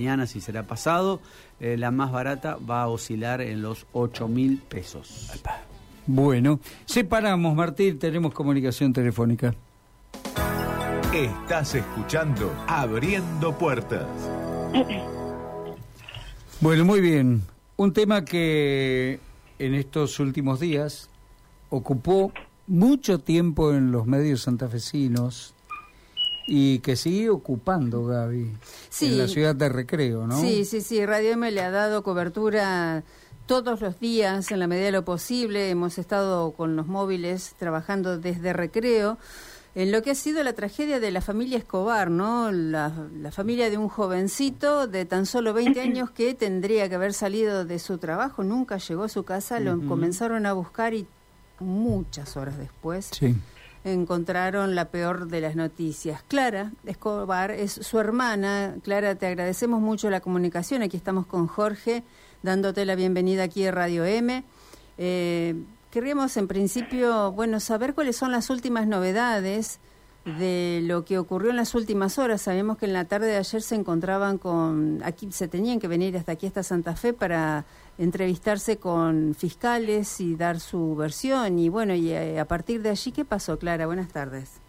mañana 0.00 0.28
si 0.28 0.40
será 0.40 0.62
pasado, 0.62 1.20
eh, 1.58 1.76
la 1.76 1.90
más 1.90 2.12
barata 2.12 2.56
va 2.56 2.82
a 2.82 2.86
oscilar 2.86 3.40
en 3.40 3.62
los 3.62 3.84
8 3.90 4.28
mil 4.28 4.58
pesos. 4.58 5.28
Bueno, 6.06 6.60
separamos, 6.86 7.56
Martín, 7.56 7.98
tenemos 7.98 8.32
comunicación 8.32 8.92
telefónica. 8.92 9.56
Estás 11.12 11.74
escuchando 11.74 12.54
Abriendo 12.68 13.58
Puertas. 13.58 14.06
Bueno, 16.60 16.84
muy 16.84 17.00
bien. 17.00 17.42
Un 17.76 17.92
tema 17.92 18.24
que 18.24 19.18
en 19.58 19.74
estos 19.74 20.20
últimos 20.20 20.60
días 20.60 21.08
ocupó 21.70 22.32
mucho 22.68 23.18
tiempo 23.18 23.72
en 23.72 23.90
los 23.90 24.06
medios 24.06 24.42
santafesinos 24.42 25.54
y 26.50 26.78
que 26.78 26.96
sigue 26.96 27.28
ocupando, 27.28 28.06
Gaby, 28.06 28.50
en 29.02 29.18
la 29.18 29.28
ciudad 29.28 29.54
de 29.54 29.68
Recreo, 29.68 30.26
¿no? 30.26 30.40
Sí, 30.40 30.64
sí, 30.64 30.80
sí. 30.80 31.04
Radio 31.04 31.32
M 31.32 31.50
le 31.50 31.60
ha 31.60 31.70
dado 31.70 32.02
cobertura 32.02 33.04
todos 33.44 33.82
los 33.82 34.00
días, 34.00 34.50
en 34.50 34.58
la 34.58 34.66
medida 34.66 34.86
de 34.86 34.92
lo 34.92 35.04
posible. 35.04 35.68
Hemos 35.68 35.98
estado 35.98 36.52
con 36.52 36.74
los 36.74 36.86
móviles 36.86 37.54
trabajando 37.58 38.18
desde 38.18 38.54
Recreo 38.54 39.18
en 39.74 39.92
lo 39.92 40.02
que 40.02 40.12
ha 40.12 40.14
sido 40.14 40.42
la 40.42 40.54
tragedia 40.54 41.00
de 41.00 41.10
la 41.10 41.20
familia 41.20 41.58
Escobar, 41.58 42.10
¿no? 42.10 42.50
La, 42.50 42.90
familia 43.30 43.68
de 43.68 43.76
un 43.76 43.90
jovencito 43.90 44.86
de 44.86 45.04
tan 45.04 45.26
solo 45.26 45.52
20 45.52 45.78
años 45.82 46.10
que 46.10 46.32
tendría 46.32 46.88
que 46.88 46.94
haber 46.94 47.12
salido 47.12 47.66
de 47.66 47.78
su 47.78 47.98
trabajo, 47.98 48.42
nunca 48.42 48.78
llegó 48.78 49.04
a 49.04 49.08
su 49.10 49.24
casa, 49.24 49.60
lo 49.60 49.86
comenzaron 49.86 50.46
a 50.46 50.54
buscar 50.54 50.94
y 50.94 51.06
muchas 51.60 52.38
horas 52.38 52.56
después 52.56 53.10
sí 53.12 53.36
encontraron 53.92 54.74
la 54.74 54.86
peor 54.86 55.28
de 55.28 55.40
las 55.40 55.56
noticias. 55.56 56.22
Clara 56.28 56.72
Escobar 56.86 57.50
es 57.50 57.72
su 57.72 57.98
hermana. 57.98 58.76
Clara, 58.82 59.14
te 59.14 59.26
agradecemos 59.26 59.80
mucho 59.80 60.10
la 60.10 60.20
comunicación. 60.20 60.82
Aquí 60.82 60.96
estamos 60.96 61.26
con 61.26 61.46
Jorge, 61.46 62.02
dándote 62.42 62.84
la 62.84 62.94
bienvenida 62.94 63.44
aquí 63.44 63.66
a 63.66 63.72
Radio 63.72 64.04
M. 64.04 64.44
Eh, 64.98 65.54
querríamos 65.90 66.36
en 66.36 66.48
principio, 66.48 67.32
bueno, 67.32 67.60
saber 67.60 67.94
cuáles 67.94 68.16
son 68.16 68.32
las 68.32 68.50
últimas 68.50 68.86
novedades 68.86 69.80
de 70.24 70.80
lo 70.82 71.04
que 71.04 71.18
ocurrió 71.18 71.50
en 71.50 71.56
las 71.56 71.74
últimas 71.74 72.18
horas. 72.18 72.42
Sabemos 72.42 72.76
que 72.78 72.86
en 72.86 72.92
la 72.92 73.06
tarde 73.06 73.28
de 73.28 73.36
ayer 73.36 73.62
se 73.62 73.74
encontraban 73.74 74.38
con, 74.38 75.00
aquí 75.04 75.32
se 75.32 75.48
tenían 75.48 75.80
que 75.80 75.88
venir 75.88 76.16
hasta 76.16 76.32
aquí, 76.32 76.46
hasta 76.46 76.62
Santa 76.62 76.96
Fe, 76.96 77.12
para 77.12 77.64
entrevistarse 77.98 78.78
con 78.78 79.34
fiscales 79.34 80.20
y 80.20 80.36
dar 80.36 80.60
su 80.60 80.94
versión. 80.96 81.58
Y 81.58 81.68
bueno, 81.68 81.94
y 81.94 82.10
eh, 82.10 82.38
a 82.38 82.44
partir 82.46 82.82
de 82.82 82.90
allí, 82.90 83.12
¿qué 83.12 83.24
pasó, 83.24 83.58
Clara? 83.58 83.86
Buenas 83.86 84.08
tardes. 84.08 84.60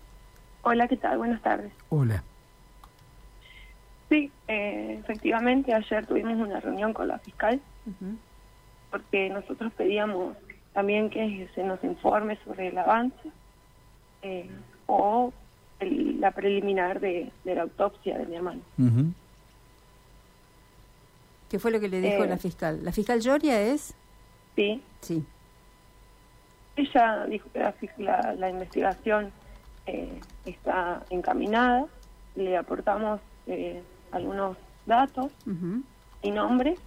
Hola, 0.64 0.88
¿qué 0.88 0.98
tal? 0.98 1.20
Buenas 1.20 1.42
tardes. 1.42 1.72
Hola. 1.90 2.24
Sí, 4.10 4.32
eh, 4.48 4.98
efectivamente, 5.00 5.74
ayer 5.74 6.06
tuvimos 6.08 6.36
una 6.36 6.60
reunión 6.60 6.94
con 6.94 7.08
la 7.08 7.20
fiscal, 7.20 7.62
porque 8.90 9.30
nosotros 9.30 9.72
pedíamos 9.74 10.36
también 10.74 11.12
que 11.12 11.48
se 11.54 11.64
nos 11.64 11.84
informe 11.84 12.38
sobre 12.44 12.70
el 12.70 12.78
avance 12.78 13.32
eh, 14.24 14.50
o 14.88 15.32
la 15.80 16.32
preliminar 16.32 17.00
de, 17.00 17.32
la 17.46 17.62
autopsia 17.62 18.18
de 18.18 18.26
mi 18.26 18.36
hermano. 18.36 18.62
¿Qué 21.50 21.58
fue 21.58 21.72
lo 21.72 21.80
que 21.80 21.90
le 21.90 22.00
dijo 22.00 22.26
la 22.26 22.36
eh, 22.36 22.38
fiscal? 22.38 22.80
¿La 22.84 22.92
fiscal 22.92 23.20
Lloria 23.20 23.60
es? 23.62 23.96
Sí. 24.56 24.82
Sí. 25.02 25.24
Ella 26.76 27.26
dijo 27.26 27.50
que 27.52 27.60
la, 27.98 28.36
la, 28.38 28.50
investigación 28.50 29.32
eh, 29.86 30.20
está 30.46 31.04
encaminada, 31.10 31.88
le 32.36 32.56
aportamos 32.56 33.20
eh, 33.48 33.82
algunos 34.12 34.58
datos 34.86 35.32
y 36.22 36.32
nombres, 36.32 36.80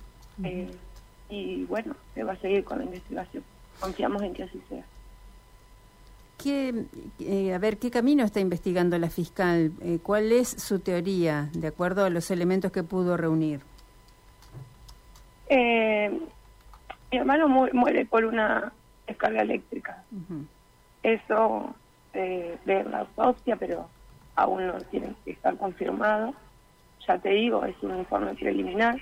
y 1.29 1.65
bueno, 1.65 1.95
se 2.15 2.25
va 2.25 2.33
a 2.33 2.37
seguir 2.37 2.65
con 2.65 2.79
la 2.79 2.85
investigación. 2.85 3.43
Confiamos 3.81 4.23
en 4.23 4.33
que 4.33 4.45
así 4.45 4.61
sea. 4.69 4.85
¿Qué, 6.39 7.53
a 7.55 7.59
ver, 7.59 7.79
¿qué 7.79 7.91
camino 7.91 8.25
está 8.25 8.41
investigando 8.41 8.99
la 8.99 9.11
fiscal? 9.11 9.73
¿Cuál 10.03 10.33
es 10.33 10.49
su 10.49 10.79
teoría, 10.79 11.51
de 11.53 11.69
acuerdo 11.69 12.05
a 12.05 12.11
los 12.11 12.31
elementos 12.31 12.73
que 12.73 12.83
pudo 12.83 13.17
reunir? 13.17 13.61
Eh, 15.55 16.11
mi 17.11 17.19
hermano 17.19 17.47
muere 17.47 18.07
por 18.07 18.25
una 18.25 18.73
descarga 19.07 19.43
eléctrica. 19.43 20.03
Eso 21.03 21.75
de 22.15 22.59
ver 22.65 22.87
la 22.87 23.01
autopsia, 23.01 23.57
pero 23.57 23.87
aún 24.35 24.67
no 24.67 24.81
tiene 24.91 25.15
que 25.25 25.33
estar 25.33 25.55
confirmado. 25.59 26.35
Ya 27.07 27.19
te 27.19 27.29
digo, 27.31 27.67
es 27.67 27.77
un 27.83 27.99
informe 27.99 28.35
preliminar. 28.35 28.97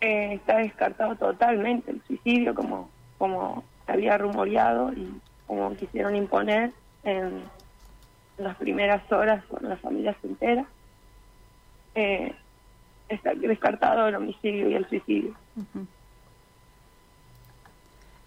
Eh, 0.00 0.34
está 0.34 0.56
descartado 0.56 1.14
totalmente 1.14 1.92
el 1.92 2.02
suicidio, 2.02 2.52
como, 2.52 2.90
como 3.18 3.62
había 3.86 4.18
rumoreado 4.18 4.92
y 4.94 5.14
como 5.46 5.76
quisieron 5.76 6.16
imponer 6.16 6.72
en 7.04 7.44
las 8.36 8.56
primeras 8.56 9.00
horas 9.12 9.44
cuando 9.46 9.68
la 9.68 9.76
familia 9.76 10.16
se 10.20 10.26
entera. 10.26 10.66
Eh, 11.94 12.34
está 13.08 13.34
descartado 13.34 14.08
el 14.08 14.14
homicidio 14.14 14.68
y 14.70 14.74
el 14.74 14.88
suicidio. 14.88 15.34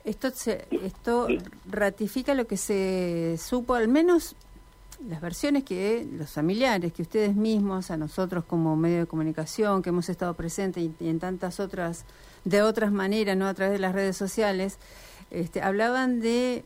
Esto, 0.04 0.28
esto 0.84 1.28
ratifica 1.68 2.34
lo 2.36 2.46
que 2.46 2.58
se 2.58 3.38
supo, 3.40 3.74
al 3.74 3.88
menos 3.88 4.36
las 5.08 5.22
versiones 5.22 5.64
que 5.64 6.08
los 6.12 6.32
familiares, 6.32 6.94
que 6.94 7.02
ustedes 7.02 7.36
mismos, 7.36 7.92
a 7.92 7.98
nosotros 7.98 8.46
como 8.46 8.76
medio 8.76 9.00
de 9.00 9.06
comunicación, 9.08 9.82
que 9.82 9.90
hemos 9.90 10.10
estado 10.10 10.34
presentes 10.34 10.84
y, 11.00 11.08
en 11.08 11.20
tantas 11.20 11.60
otras, 11.60 12.06
de 12.44 12.62
otras 12.62 12.92
maneras, 12.92 13.36
no 13.36 13.48
a 13.48 13.54
través 13.54 13.74
de 13.74 13.80
las 13.80 13.94
redes 13.94 14.16
sociales, 14.16 14.80
este, 15.32 15.62
hablaban 15.62 16.20
de 16.20 16.64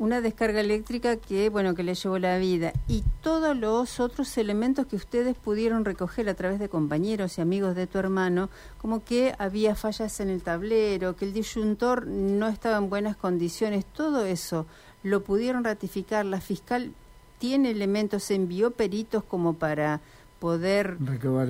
una 0.00 0.22
descarga 0.22 0.60
eléctrica 0.60 1.16
que, 1.16 1.50
bueno, 1.50 1.74
que 1.74 1.82
le 1.82 1.94
llevó 1.94 2.18
la 2.18 2.38
vida 2.38 2.72
y 2.88 3.04
todos 3.20 3.54
los 3.54 4.00
otros 4.00 4.38
elementos 4.38 4.86
que 4.86 4.96
ustedes 4.96 5.36
pudieron 5.36 5.84
recoger 5.84 6.26
a 6.30 6.34
través 6.34 6.58
de 6.58 6.70
compañeros 6.70 7.36
y 7.36 7.42
amigos 7.42 7.74
de 7.76 7.86
tu 7.86 7.98
hermano, 7.98 8.48
como 8.78 9.04
que 9.04 9.34
había 9.38 9.74
fallas 9.74 10.18
en 10.20 10.30
el 10.30 10.42
tablero, 10.42 11.16
que 11.16 11.26
el 11.26 11.34
disyuntor 11.34 12.06
no 12.06 12.48
estaba 12.48 12.78
en 12.78 12.88
buenas 12.88 13.14
condiciones, 13.14 13.84
todo 13.84 14.24
eso 14.24 14.64
lo 15.02 15.22
pudieron 15.22 15.64
ratificar. 15.64 16.24
La 16.24 16.40
fiscal 16.40 16.94
tiene 17.36 17.70
elementos, 17.70 18.30
envió 18.30 18.70
peritos 18.70 19.22
como 19.22 19.52
para 19.52 20.00
poder 20.38 20.96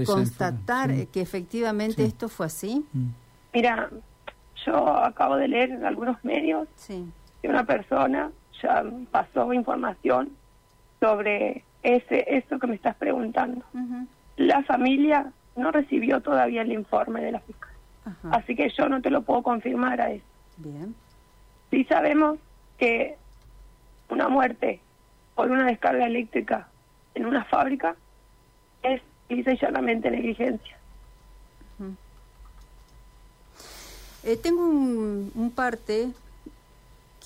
constatar 0.07 1.07
que 1.07 1.21
efectivamente 1.21 2.05
esto 2.05 2.29
fue 2.29 2.47
así. 2.47 2.85
Mm. 2.93 3.07
Mira, 3.55 3.91
yo 4.67 4.89
acabo 4.89 5.37
de 5.37 5.47
leer 5.47 5.71
en 5.71 5.85
algunos 5.85 6.17
medios 6.25 6.67
que 7.41 7.49
una 7.49 7.65
persona 7.65 8.33
pasó 9.11 9.53
información 9.53 10.31
sobre 10.99 11.65
ese 11.83 12.25
eso 12.37 12.59
que 12.59 12.67
me 12.67 12.75
estás 12.75 12.97
preguntando. 12.97 13.65
La 14.37 14.63
familia 14.63 15.33
no 15.57 15.71
recibió 15.71 16.21
todavía 16.21 16.63
el 16.63 16.73
informe 16.73 17.21
de 17.23 17.33
la 17.33 17.41
fiscal. 17.41 17.71
Así 18.31 18.57
que 18.57 18.71
yo 18.71 18.89
no 18.89 19.01
te 19.01 19.11
lo 19.11 19.23
puedo 19.23 19.43
confirmar 19.43 20.01
a 20.01 20.11
eso. 20.11 20.25
Bien. 20.57 20.95
Sí 21.71 21.85
sabemos 21.85 22.39
que 22.79 23.17
una 24.09 24.29
muerte 24.29 24.81
por 25.35 25.51
una 25.51 25.67
descarga 25.67 26.07
eléctrica 26.07 26.69
en 27.15 27.27
una 27.27 27.45
fábrica 27.45 27.97
es 28.83 29.01
lisa 29.29 29.53
y 29.53 29.59
llanamente 29.59 30.11
negligencia. 30.11 30.77
Eh, 34.23 34.37
tengo 34.37 34.69
un, 34.69 35.33
un 35.35 35.51
parte 35.51 36.11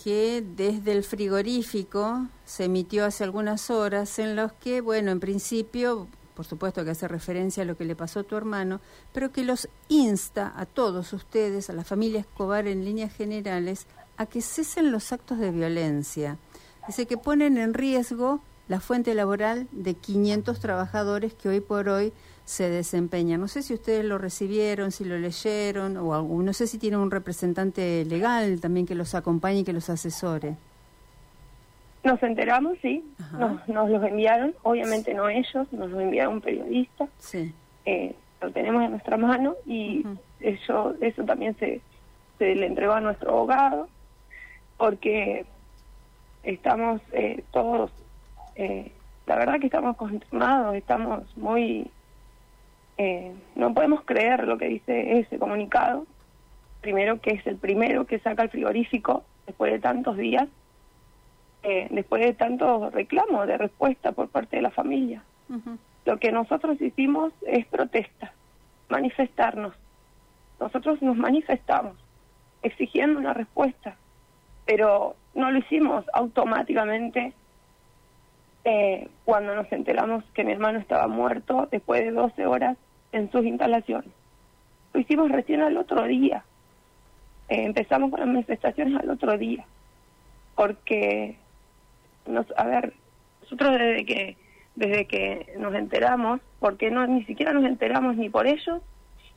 que 0.04 0.44
desde 0.46 0.92
el 0.92 1.02
frigorífico 1.02 2.26
se 2.44 2.64
emitió 2.64 3.06
hace 3.06 3.24
algunas 3.24 3.70
horas 3.70 4.18
en 4.18 4.36
los 4.36 4.52
que, 4.52 4.82
bueno, 4.82 5.10
en 5.10 5.18
principio, 5.18 6.08
por 6.36 6.44
supuesto 6.44 6.84
que 6.84 6.90
hace 6.90 7.08
referencia 7.08 7.62
a 7.62 7.66
lo 7.66 7.78
que 7.78 7.86
le 7.86 7.96
pasó 7.96 8.20
a 8.20 8.22
tu 8.22 8.36
hermano, 8.36 8.82
pero 9.14 9.32
que 9.32 9.44
los 9.44 9.66
insta 9.88 10.52
a 10.56 10.66
todos 10.66 11.14
ustedes, 11.14 11.70
a 11.70 11.72
la 11.72 11.84
familia 11.84 12.20
Escobar 12.20 12.66
en 12.66 12.84
líneas 12.84 13.14
generales, 13.14 13.86
a 14.18 14.26
que 14.26 14.42
cesen 14.42 14.92
los 14.92 15.10
actos 15.10 15.38
de 15.38 15.50
violencia. 15.50 16.36
Dice 16.86 17.06
que 17.06 17.16
ponen 17.16 17.56
en 17.56 17.72
riesgo 17.72 18.42
la 18.68 18.80
fuente 18.80 19.14
laboral 19.14 19.68
de 19.72 19.94
500 19.94 20.60
trabajadores 20.60 21.32
que 21.32 21.48
hoy 21.48 21.60
por 21.60 21.88
hoy 21.88 22.12
se 22.44 22.68
desempeña. 22.68 23.38
No 23.38 23.48
sé 23.48 23.62
si 23.62 23.74
ustedes 23.74 24.04
lo 24.04 24.18
recibieron, 24.18 24.92
si 24.92 25.04
lo 25.04 25.18
leyeron, 25.18 25.96
o 25.96 26.22
no 26.22 26.52
sé 26.52 26.66
si 26.66 26.78
tienen 26.78 27.00
un 27.00 27.10
representante 27.10 28.04
legal 28.04 28.60
también 28.60 28.86
que 28.86 28.94
los 28.94 29.14
acompañe 29.14 29.60
y 29.60 29.64
que 29.64 29.72
los 29.72 29.88
asesore. 29.90 30.56
Nos 32.02 32.22
enteramos, 32.22 32.76
sí, 32.82 33.02
nos, 33.32 33.66
nos, 33.66 33.88
los 33.88 34.04
enviaron, 34.04 34.54
obviamente 34.62 35.14
no 35.14 35.28
ellos, 35.30 35.72
nos 35.72 35.90
lo 35.90 36.00
enviaron 36.00 36.34
un 36.34 36.40
periodista. 36.42 37.08
Sí. 37.18 37.54
Eh, 37.86 38.14
lo 38.42 38.50
tenemos 38.50 38.84
en 38.84 38.90
nuestra 38.90 39.16
mano 39.16 39.54
y 39.64 40.04
eso, 40.40 40.94
eso 41.00 41.24
también 41.24 41.56
se, 41.58 41.80
se 42.38 42.54
le 42.54 42.66
entregó 42.66 42.92
a 42.92 43.00
nuestro 43.00 43.30
abogado 43.30 43.88
porque 44.76 45.46
estamos 46.42 47.00
eh, 47.12 47.42
todos, 47.52 47.90
eh, 48.56 48.92
la 49.26 49.36
verdad 49.36 49.58
que 49.58 49.66
estamos 49.66 49.96
consternados, 49.96 50.74
estamos 50.74 51.22
muy 51.38 51.90
eh, 52.96 53.32
no 53.56 53.74
podemos 53.74 54.02
creer 54.04 54.46
lo 54.46 54.58
que 54.58 54.68
dice 54.68 55.18
ese 55.18 55.38
comunicado, 55.38 56.06
primero 56.80 57.20
que 57.20 57.30
es 57.30 57.46
el 57.46 57.56
primero 57.56 58.06
que 58.06 58.18
saca 58.20 58.42
el 58.42 58.50
frigorífico 58.50 59.24
después 59.46 59.72
de 59.72 59.78
tantos 59.78 60.16
días, 60.16 60.48
eh, 61.62 61.88
después 61.90 62.22
de 62.22 62.34
tantos 62.34 62.92
reclamos 62.92 63.46
de 63.46 63.58
respuesta 63.58 64.12
por 64.12 64.28
parte 64.28 64.56
de 64.56 64.62
la 64.62 64.70
familia. 64.70 65.22
Lo 66.04 66.18
que 66.18 66.32
nosotros 66.32 66.80
hicimos 66.80 67.32
es 67.46 67.66
protesta, 67.66 68.32
manifestarnos. 68.88 69.74
Nosotros 70.60 71.00
nos 71.02 71.16
manifestamos 71.16 71.96
exigiendo 72.62 73.18
una 73.18 73.34
respuesta, 73.34 73.96
pero 74.66 75.16
no 75.34 75.50
lo 75.50 75.58
hicimos 75.58 76.04
automáticamente 76.12 77.32
eh, 78.64 79.08
cuando 79.24 79.54
nos 79.54 79.70
enteramos 79.72 80.24
que 80.32 80.44
mi 80.44 80.52
hermano 80.52 80.78
estaba 80.78 81.06
muerto 81.06 81.68
después 81.70 82.02
de 82.02 82.12
12 82.12 82.46
horas 82.46 82.76
en 83.14 83.30
sus 83.30 83.44
instalaciones. 83.44 84.10
Lo 84.92 85.00
hicimos 85.00 85.30
recién 85.30 85.62
al 85.62 85.76
otro 85.76 86.04
día. 86.04 86.44
Eh, 87.48 87.64
empezamos 87.64 88.10
con 88.10 88.20
las 88.20 88.28
manifestaciones 88.28 89.00
al 89.00 89.10
otro 89.10 89.36
día. 89.38 89.64
Porque, 90.54 91.36
nos, 92.26 92.46
a 92.56 92.64
ver, 92.64 92.92
nosotros 93.42 93.72
desde 93.72 94.04
que 94.04 94.36
desde 94.76 95.06
que 95.06 95.54
nos 95.58 95.72
enteramos, 95.74 96.40
porque 96.58 96.90
no 96.90 97.06
ni 97.06 97.24
siquiera 97.24 97.52
nos 97.52 97.64
enteramos 97.64 98.16
ni 98.16 98.28
por 98.28 98.46
ellos 98.46 98.82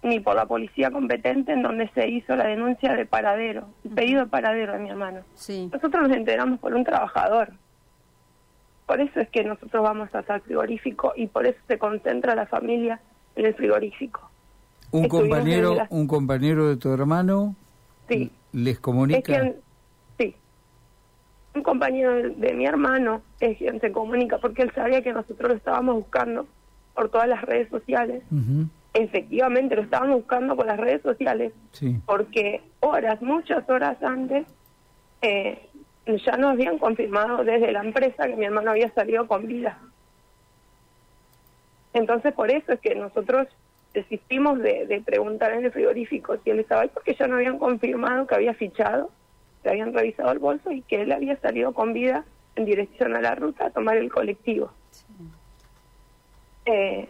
ni 0.04 0.20
por 0.20 0.36
la 0.36 0.46
policía 0.46 0.92
competente 0.92 1.52
en 1.52 1.64
donde 1.64 1.90
se 1.90 2.08
hizo 2.08 2.36
la 2.36 2.46
denuncia 2.46 2.94
de 2.94 3.06
paradero, 3.06 3.68
el 3.84 3.92
pedido 3.92 4.22
de 4.22 4.28
paradero 4.28 4.74
de 4.74 4.80
mi 4.80 4.90
hermano. 4.90 5.22
Sí. 5.34 5.70
Nosotros 5.74 6.08
nos 6.08 6.16
enteramos 6.16 6.60
por 6.60 6.76
un 6.76 6.84
trabajador. 6.84 7.54
Por 8.86 9.02
eso 9.02 9.20
es 9.20 9.28
que 9.30 9.44
nosotros 9.44 9.84
vamos 9.84 10.14
hasta 10.14 10.36
el 10.36 10.42
frigorífico 10.42 11.14
y 11.16 11.28
por 11.28 11.48
eso 11.48 11.60
se 11.68 11.80
concentra 11.80 12.36
la 12.36 12.46
familia 12.46 13.02
en 13.38 13.46
el 13.46 13.54
frigorífico. 13.54 14.30
Un 14.92 15.08
compañero, 15.08 15.78
un 15.90 16.08
compañero 16.08 16.68
de 16.68 16.78
tu 16.78 16.92
hermano 16.92 17.56
sí. 18.10 18.32
les 18.52 18.80
comunica. 18.80 19.54
sí. 20.18 20.36
Un 21.54 21.64
compañero 21.64 22.30
de, 22.30 22.54
mi 22.54 22.66
hermano 22.66 23.22
es 23.40 23.58
quien 23.58 23.80
se 23.80 23.92
comunica 23.92 24.38
porque 24.40 24.64
él 24.64 24.72
sabía 24.74 25.02
que 25.02 25.14
nosotros 25.14 25.50
lo 25.50 25.56
estábamos 25.56 25.96
buscando 25.96 26.48
por 26.94 27.10
todas 27.10 27.28
las 27.28 27.42
redes 27.44 27.70
sociales. 27.70 28.24
Efectivamente, 28.94 29.76
lo 29.76 29.84
estábamos 29.84 30.18
buscando 30.18 30.56
por 30.56 30.66
las 30.66 30.80
redes 30.80 31.02
sociales 31.02 31.54
porque 32.06 32.62
horas, 32.80 33.22
muchas 33.22 33.70
horas 33.70 34.02
antes, 34.02 34.48
eh, 35.22 35.68
ya 36.26 36.38
nos 36.38 36.52
habían 36.52 36.80
confirmado 36.80 37.44
desde 37.44 37.72
la 37.72 37.84
empresa 37.84 38.28
que 38.28 38.36
mi 38.36 38.46
hermano 38.46 38.72
había 38.72 38.92
salido 38.94 39.28
con 39.28 39.46
vida. 39.46 39.78
Entonces, 41.98 42.32
por 42.32 42.52
eso 42.52 42.74
es 42.74 42.80
que 42.80 42.94
nosotros 42.94 43.48
desistimos 43.92 44.60
de, 44.60 45.02
preguntar 45.04 45.52
en 45.54 45.66
el 45.66 45.72
frigorífico 45.72 46.38
si 46.44 46.52
él 46.52 46.60
estaba 46.60 46.82
ahí, 46.82 46.92
porque 46.94 47.16
ya 47.16 47.26
no 47.26 47.38
habían 47.38 47.58
confirmado 47.58 48.28
que 48.28 48.36
había 48.36 48.54
fichado, 48.54 49.10
que 49.64 49.70
habían 49.70 49.94
revisado 49.94 50.32
el 50.32 50.38
bolso 50.38 50.72
y 50.72 50.84
que 50.84 51.02
él 51.02 51.12
había 51.12 51.38
salido 51.38 51.74
con 51.74 51.94
vida 51.94 52.24
en 52.56 52.66
dirección 52.66 53.16
a 53.16 53.22
la 53.22 53.34
ruta 53.34 53.66
a 53.66 53.70
tomar 53.72 53.98
el 53.98 54.12
colectivo. 54.12 54.72
Eh, 56.66 57.08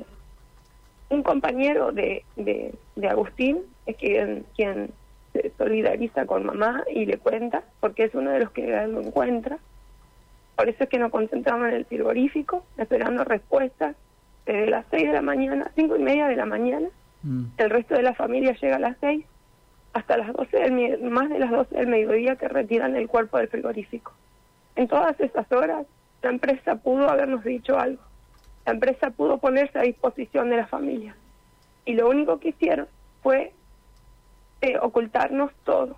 un 1.09 1.21
compañero 1.21 1.91
de, 1.91 2.23
de, 2.37 2.73
de 2.95 3.07
Agustín 3.09 3.63
es 3.87 3.97
quien, 3.97 4.45
quien 4.55 4.91
se 5.33 5.51
solidariza 5.57 6.25
con 6.25 6.45
mamá 6.45 6.85
y 6.89 7.05
le 7.05 7.17
cuenta, 7.17 7.63
porque 7.81 8.05
es 8.05 8.15
uno 8.15 8.31
de 8.31 8.39
los 8.39 8.51
que 8.51 8.67
lo 8.87 9.01
encuentra. 9.01 9.57
Por 10.55 10.69
eso 10.69 10.85
es 10.85 10.89
que 10.89 10.97
nos 10.97 11.11
concentramos 11.11 11.67
en 11.67 11.73
el 11.73 11.85
frigorífico, 11.85 12.63
esperando 12.77 13.25
respuestas 13.25 13.97
desde 14.47 14.67
las 14.67 14.85
6 14.89 15.07
de 15.07 15.13
la 15.13 15.21
mañana, 15.21 15.71
cinco 15.75 15.97
y 15.97 16.01
media 16.01 16.27
de 16.27 16.35
la 16.35 16.45
mañana. 16.45 16.87
Mm. 17.23 17.45
El 17.57 17.69
resto 17.69 17.95
de 17.95 18.03
la 18.03 18.13
familia 18.13 18.55
llega 18.59 18.77
a 18.77 18.79
las 18.79 18.97
6 19.01 19.25
hasta 19.93 20.17
las 20.17 20.33
12 20.33 20.57
del, 20.57 21.01
más 21.09 21.29
de 21.29 21.39
las 21.39 21.51
12 21.51 21.75
del 21.75 21.87
mediodía 21.87 22.35
que 22.35 22.47
retiran 22.47 22.95
el 22.95 23.07
cuerpo 23.07 23.37
del 23.37 23.49
frigorífico. 23.49 24.13
En 24.75 24.87
todas 24.87 25.19
esas 25.19 25.51
horas, 25.51 25.85
la 26.21 26.29
empresa 26.29 26.75
pudo 26.75 27.09
habernos 27.09 27.43
dicho 27.43 27.77
algo. 27.77 28.01
La 28.65 28.73
empresa 28.73 29.09
pudo 29.11 29.37
ponerse 29.37 29.79
a 29.79 29.83
disposición 29.83 30.49
de 30.49 30.57
la 30.57 30.67
familia. 30.67 31.15
Y 31.85 31.93
lo 31.93 32.09
único 32.09 32.39
que 32.39 32.49
hicieron 32.49 32.87
fue 33.23 33.53
eh, 34.61 34.77
ocultarnos 34.79 35.51
todo. 35.63 35.97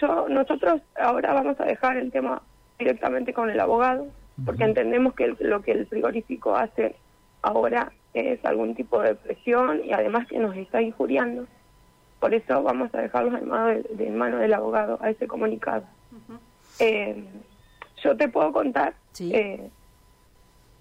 Yo, 0.00 0.28
nosotros 0.28 0.82
ahora 0.96 1.34
vamos 1.34 1.60
a 1.60 1.64
dejar 1.64 1.96
el 1.96 2.10
tema 2.10 2.42
directamente 2.78 3.32
con 3.32 3.50
el 3.50 3.60
abogado, 3.60 4.08
porque 4.44 4.64
entendemos 4.64 5.14
que 5.14 5.36
lo 5.38 5.62
que 5.62 5.72
el 5.72 5.86
frigorífico 5.86 6.56
hace 6.56 6.96
ahora 7.44 7.92
es 8.12 8.44
algún 8.44 8.74
tipo 8.74 9.00
de 9.00 9.14
presión 9.14 9.84
y 9.84 9.92
además 9.92 10.26
que 10.28 10.38
nos 10.38 10.56
está 10.56 10.80
injuriando. 10.80 11.46
Por 12.20 12.32
eso 12.34 12.62
vamos 12.62 12.94
a 12.94 13.02
dejarlos 13.02 13.40
en 13.40 13.48
mano, 13.48 13.82
de, 13.90 14.10
mano 14.10 14.38
del 14.38 14.54
abogado 14.54 14.98
a 15.02 15.10
ese 15.10 15.26
comunicado. 15.26 15.84
Eh, 16.78 17.24
yo 18.02 18.16
te 18.16 18.28
puedo 18.28 18.52
contar 18.52 18.94
eh, 19.20 19.68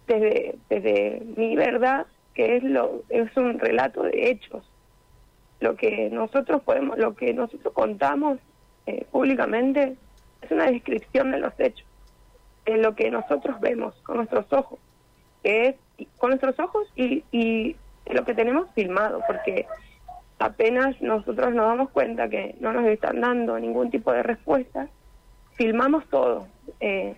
desde, 0.08 0.56
desde 0.70 1.24
mi 1.36 1.56
verdad 1.56 2.06
que 2.34 2.58
es 2.58 2.64
lo 2.64 3.04
es 3.10 3.36
un 3.38 3.60
relato 3.60 4.04
de 4.04 4.32
hechos 4.32 4.64
lo 5.64 5.78
que 5.78 6.10
nosotros 6.10 6.62
podemos, 6.62 6.98
lo 6.98 7.16
que 7.16 7.34
nosotros 7.34 7.74
contamos 7.74 8.38
eh, 8.86 9.06
públicamente 9.10 9.96
es 10.42 10.52
una 10.52 10.66
descripción 10.66 11.32
de 11.32 11.40
los 11.40 11.54
hechos, 11.58 11.88
es 12.66 12.80
lo 12.80 12.96
que 12.96 13.10
nosotros 13.10 13.60
vemos 13.62 13.96
con 14.04 14.18
nuestros 14.18 14.52
ojos, 14.52 14.78
que 15.42 15.68
es 15.68 15.76
con 16.18 16.30
nuestros 16.32 16.60
ojos 16.60 16.88
y, 16.96 17.24
y 17.32 17.76
lo 18.06 18.26
que 18.26 18.34
tenemos 18.34 18.68
filmado, 18.74 19.22
porque 19.28 19.66
apenas 20.40 21.00
nosotros 21.02 21.54
nos 21.54 21.68
damos 21.68 21.90
cuenta 21.92 22.28
que 22.28 22.56
no 22.60 22.74
nos 22.74 22.86
están 22.88 23.22
dando 23.22 23.58
ningún 23.60 23.90
tipo 23.90 24.12
de 24.12 24.24
respuesta, 24.24 24.88
filmamos 25.54 26.06
todo. 26.08 26.48
Eh, 26.80 27.16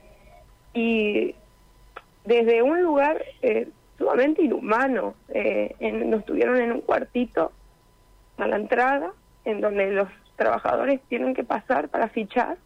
y 0.74 1.36
desde 2.25 2.62
un 2.62 2.81
lugar 2.81 3.24
eh, 3.42 3.69
sumamente 3.98 4.44
inhumano, 4.44 5.16
eh, 5.30 5.75
nos 6.06 6.25
tuvieron 6.25 6.57
en 6.57 6.71
un 6.71 6.81
cuartito 6.81 7.51
a 8.38 8.48
la 8.48 8.57
entrada, 8.57 9.12
en 9.45 9.62
donde 9.62 9.92
los 9.92 10.10
trabajadores 10.36 11.01
tienen 11.07 11.33
que 11.33 11.44
pasar 11.44 11.89
para 11.89 12.10
fichar, 12.10 12.57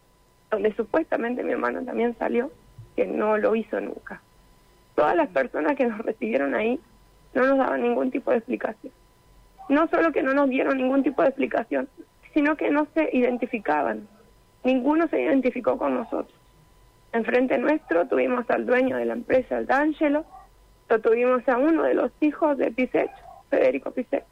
donde 0.50 0.74
supuestamente 0.74 1.44
mi 1.44 1.52
hermano 1.52 1.84
también 1.84 2.16
salió, 2.18 2.50
que 2.96 3.06
no 3.06 3.38
lo 3.38 3.54
hizo 3.54 3.80
nunca. 3.80 4.20
Todas 5.00 5.16
las 5.16 5.28
personas 5.28 5.76
que 5.76 5.86
nos 5.86 5.98
recibieron 6.00 6.54
ahí 6.54 6.78
no 7.32 7.46
nos 7.46 7.56
daban 7.56 7.80
ningún 7.80 8.10
tipo 8.10 8.32
de 8.32 8.36
explicación. 8.36 8.92
No 9.70 9.88
solo 9.88 10.12
que 10.12 10.22
no 10.22 10.34
nos 10.34 10.50
dieron 10.50 10.76
ningún 10.76 11.02
tipo 11.02 11.22
de 11.22 11.28
explicación, 11.28 11.88
sino 12.34 12.54
que 12.54 12.70
no 12.70 12.86
se 12.92 13.08
identificaban. 13.10 14.06
Ninguno 14.62 15.08
se 15.08 15.22
identificó 15.22 15.78
con 15.78 15.94
nosotros. 15.94 16.38
Enfrente 17.14 17.56
nuestro 17.56 18.08
tuvimos 18.08 18.44
al 18.50 18.66
dueño 18.66 18.98
de 18.98 19.06
la 19.06 19.14
empresa, 19.14 19.56
el 19.56 19.66
D'Angelo, 19.66 20.26
lo 20.90 21.00
tuvimos 21.00 21.48
a 21.48 21.56
uno 21.56 21.84
de 21.84 21.94
los 21.94 22.12
hijos 22.20 22.58
de 22.58 22.70
Pisech, 22.70 23.10
Federico 23.48 23.92
Pisech 23.92 24.24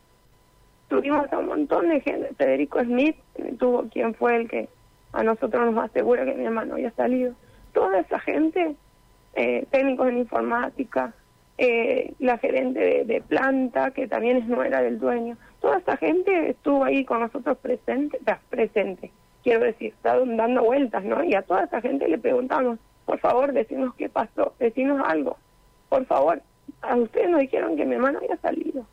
tuvimos 0.88 1.32
a 1.32 1.38
un 1.38 1.46
montón 1.46 1.88
de 1.88 2.02
gente. 2.02 2.34
Federico 2.34 2.78
Smith 2.82 3.16
tuvo 3.58 3.88
quien 3.88 4.14
fue 4.14 4.36
el 4.36 4.50
que 4.50 4.68
a 5.12 5.22
nosotros 5.22 5.72
nos 5.72 5.82
asegura 5.82 6.26
que 6.26 6.34
mi 6.34 6.44
hermano 6.44 6.74
había 6.74 6.90
salido. 6.90 7.32
Toda 7.72 8.00
esa 8.00 8.18
gente, 8.18 8.76
eh, 9.34 9.66
técnicos 9.70 10.08
en 10.08 10.18
informática, 10.18 11.14
eh, 11.60 12.12
la 12.20 12.38
gerente 12.38 13.04
de, 13.04 13.20
planta, 13.20 13.90
que 13.90 14.06
también 14.06 14.36
es 14.36 14.46
nuera 14.46 14.80
del 14.80 14.98
dueño, 14.98 15.36
toda 15.60 15.78
esa 15.78 15.96
gente 15.96 16.50
estuvo 16.50 16.84
ahí 16.84 17.04
con 17.04 17.20
nosotros 17.20 17.58
presente, 17.58 18.20
presente, 18.48 19.10
quiero 19.42 19.64
decir, 19.64 19.92
dando 20.02 20.62
vueltas, 20.62 21.02
¿no? 21.04 21.24
Y 21.24 21.34
a 21.34 21.42
toda 21.42 21.64
esa 21.64 21.80
gente 21.80 22.06
le 22.06 22.18
preguntamos, 22.18 22.78
por 23.04 23.18
favor, 23.18 23.52
decimos 23.52 23.94
qué 23.96 24.08
pasó, 24.08 24.54
decimos 24.58 25.02
algo, 25.04 25.36
por 25.88 26.04
favor. 26.06 26.42
A 26.82 26.94
ustedes 26.94 27.30
nos 27.30 27.40
dijeron 27.40 27.76
que 27.76 27.86
mi 27.86 27.94
hermano 27.94 28.18
había 28.18 28.36
salido. 28.36 28.86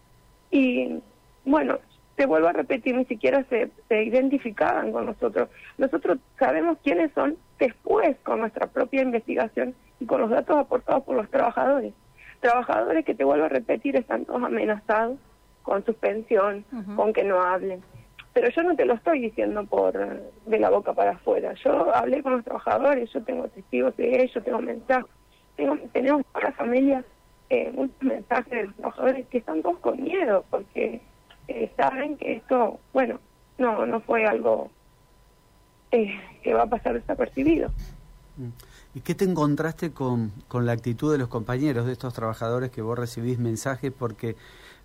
Y 0.50 1.00
bueno, 1.44 1.78
te 2.16 2.26
vuelvo 2.26 2.48
a 2.48 2.54
repetir, 2.54 2.96
ni 2.96 3.06
siquiera 3.06 3.44
se, 3.50 3.70
se 3.90 4.04
identificaban 4.04 4.92
con 4.92 5.06
nosotros. 5.06 5.50
Nosotros 5.78 6.18
sabemos 6.40 6.78
quiénes 6.84 7.12
son 7.12 7.38
después 7.60 8.18
con 8.24 8.40
nuestra 8.40 8.68
propia 8.68 9.02
investigación 9.02 9.76
y 10.00 10.06
con 10.06 10.22
los 10.22 10.30
datos 10.30 10.58
aportados 10.58 11.04
por 11.04 11.16
los 11.16 11.30
trabajadores. 11.30 11.94
Trabajadores 12.40 13.06
que 13.06 13.16
te 13.16 13.24
vuelvo 13.24 13.46
a 13.46 13.50
repetir 13.50 13.96
están 13.96 14.26
todos 14.26 14.44
amenazados 14.44 15.18
con 15.64 15.84
suspensión, 15.84 16.64
con 16.96 17.12
que 17.12 17.24
no 17.24 17.42
hablen. 17.42 17.82
Pero 18.34 18.50
yo 18.50 18.64
no 18.64 18.76
te 18.76 18.86
lo 18.86 18.94
estoy 18.94 19.20
diciendo 19.20 19.66
por 19.66 19.94
de 20.46 20.60
la 20.60 20.70
boca 20.70 20.94
para 20.94 21.12
afuera. 21.12 21.54
Yo 21.64 21.96
hablé 21.96 22.22
con 22.22 22.34
los 22.34 22.44
trabajadores, 22.44 23.12
yo 23.12 23.24
tengo 23.24 23.48
testigos 23.48 23.96
de 23.98 24.24
ellos, 24.24 24.44
tengo 24.44 24.60
mensajes. 24.60 25.10
Tengo, 25.56 25.78
tenemos 25.94 26.24
para 26.34 26.50
la 26.50 26.56
familia 26.56 27.04
eh, 27.50 27.72
muchos 27.74 28.02
mensajes 28.02 28.52
de 28.52 28.64
los 28.64 28.76
trabajadores 28.76 29.28
que 29.28 29.38
están 29.38 29.62
todos 29.62 29.80
con 29.80 30.04
miedo 30.04 30.44
porque 30.50 31.02
eh, 31.48 31.72
saben 31.78 32.18
que 32.18 32.34
esto, 32.34 32.80
bueno, 32.92 33.20
no, 33.58 33.86
no 33.86 34.02
fue 34.02 34.26
algo 34.26 34.70
eh, 35.92 36.20
que 36.44 36.54
va 36.54 36.64
a 36.64 36.68
pasar 36.68 36.94
desapercibido. 36.94 37.72
¿Y 38.96 39.02
qué 39.02 39.14
te 39.14 39.26
encontraste 39.26 39.92
con, 39.92 40.32
con 40.48 40.66
la 40.66 40.72
actitud 40.72 41.12
de 41.12 41.18
los 41.18 41.28
compañeros, 41.28 41.86
de 41.86 41.92
estos 41.92 42.14
trabajadores 42.14 42.72
que 42.72 42.82
vos 42.82 42.98
recibís 42.98 43.38
mensajes? 43.38 43.92
Porque 43.92 44.38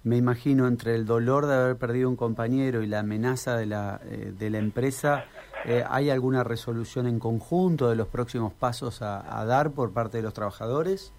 me 0.02 0.16
imagino 0.16 0.66
entre 0.66 0.96
el 0.96 1.06
dolor 1.06 1.46
de 1.46 1.54
haber 1.54 1.76
perdido 1.76 2.08
un 2.08 2.16
compañero 2.16 2.82
y 2.82 2.88
la 2.88 3.00
amenaza 3.00 3.56
de 3.56 3.66
la, 3.66 4.00
eh, 4.10 4.32
de 4.36 4.50
la 4.50 4.58
empresa, 4.58 5.26
eh, 5.64 5.84
¿hay 5.88 6.10
alguna 6.10 6.42
resolución 6.42 7.06
en 7.06 7.20
conjunto 7.20 7.88
de 7.88 7.94
los 7.94 8.08
próximos 8.08 8.52
pasos 8.52 9.00
a, 9.00 9.44
dar 9.44 9.70
por 9.70 9.92
parte 9.92 10.16
de 10.16 10.24
los 10.24 10.34
trabajadores? 10.34 11.12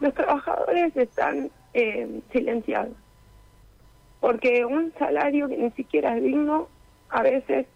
Los 0.00 0.12
trabajadores 0.12 0.96
están 0.96 1.48
eh, 1.74 2.22
silenciados, 2.32 2.96
porque 4.18 4.64
un 4.64 4.92
salario 4.98 5.46
que 5.46 5.58
ni 5.58 5.70
siquiera 5.72 6.16
es 6.16 6.24
digno, 6.24 6.66
a 7.08 7.22
veces, 7.22 7.66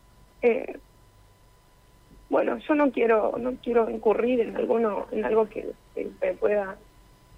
bueno, 2.30 2.58
yo 2.58 2.74
no 2.74 2.90
quiero 2.90 3.34
no 3.38 3.54
quiero 3.62 3.88
incurrir 3.90 4.40
en 4.40 4.56
alguno 4.56 5.06
en 5.12 5.24
algo 5.24 5.48
que, 5.48 5.72
que 5.94 6.06
pueda 6.40 6.76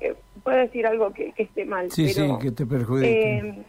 eh, 0.00 0.14
puedo 0.42 0.58
decir 0.58 0.86
algo 0.86 1.12
que, 1.12 1.32
esté 1.36 1.64
mal. 1.64 1.90
Sí, 1.90 2.08
sí, 2.08 2.28
que 2.40 2.50
te 2.50 2.66
perjudique. 2.66 3.38
Eh, 3.38 3.64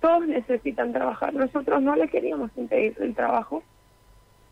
todos 0.00 0.26
necesitan 0.26 0.92
trabajar. 0.92 1.34
Nosotros 1.34 1.82
no 1.82 1.96
le 1.96 2.08
queríamos 2.08 2.50
impedir 2.56 2.96
el 3.00 3.14
trabajo, 3.14 3.62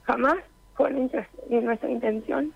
jamás 0.03 0.37
fue 0.75 0.91
nuestra 0.91 1.91
intención. 1.91 2.53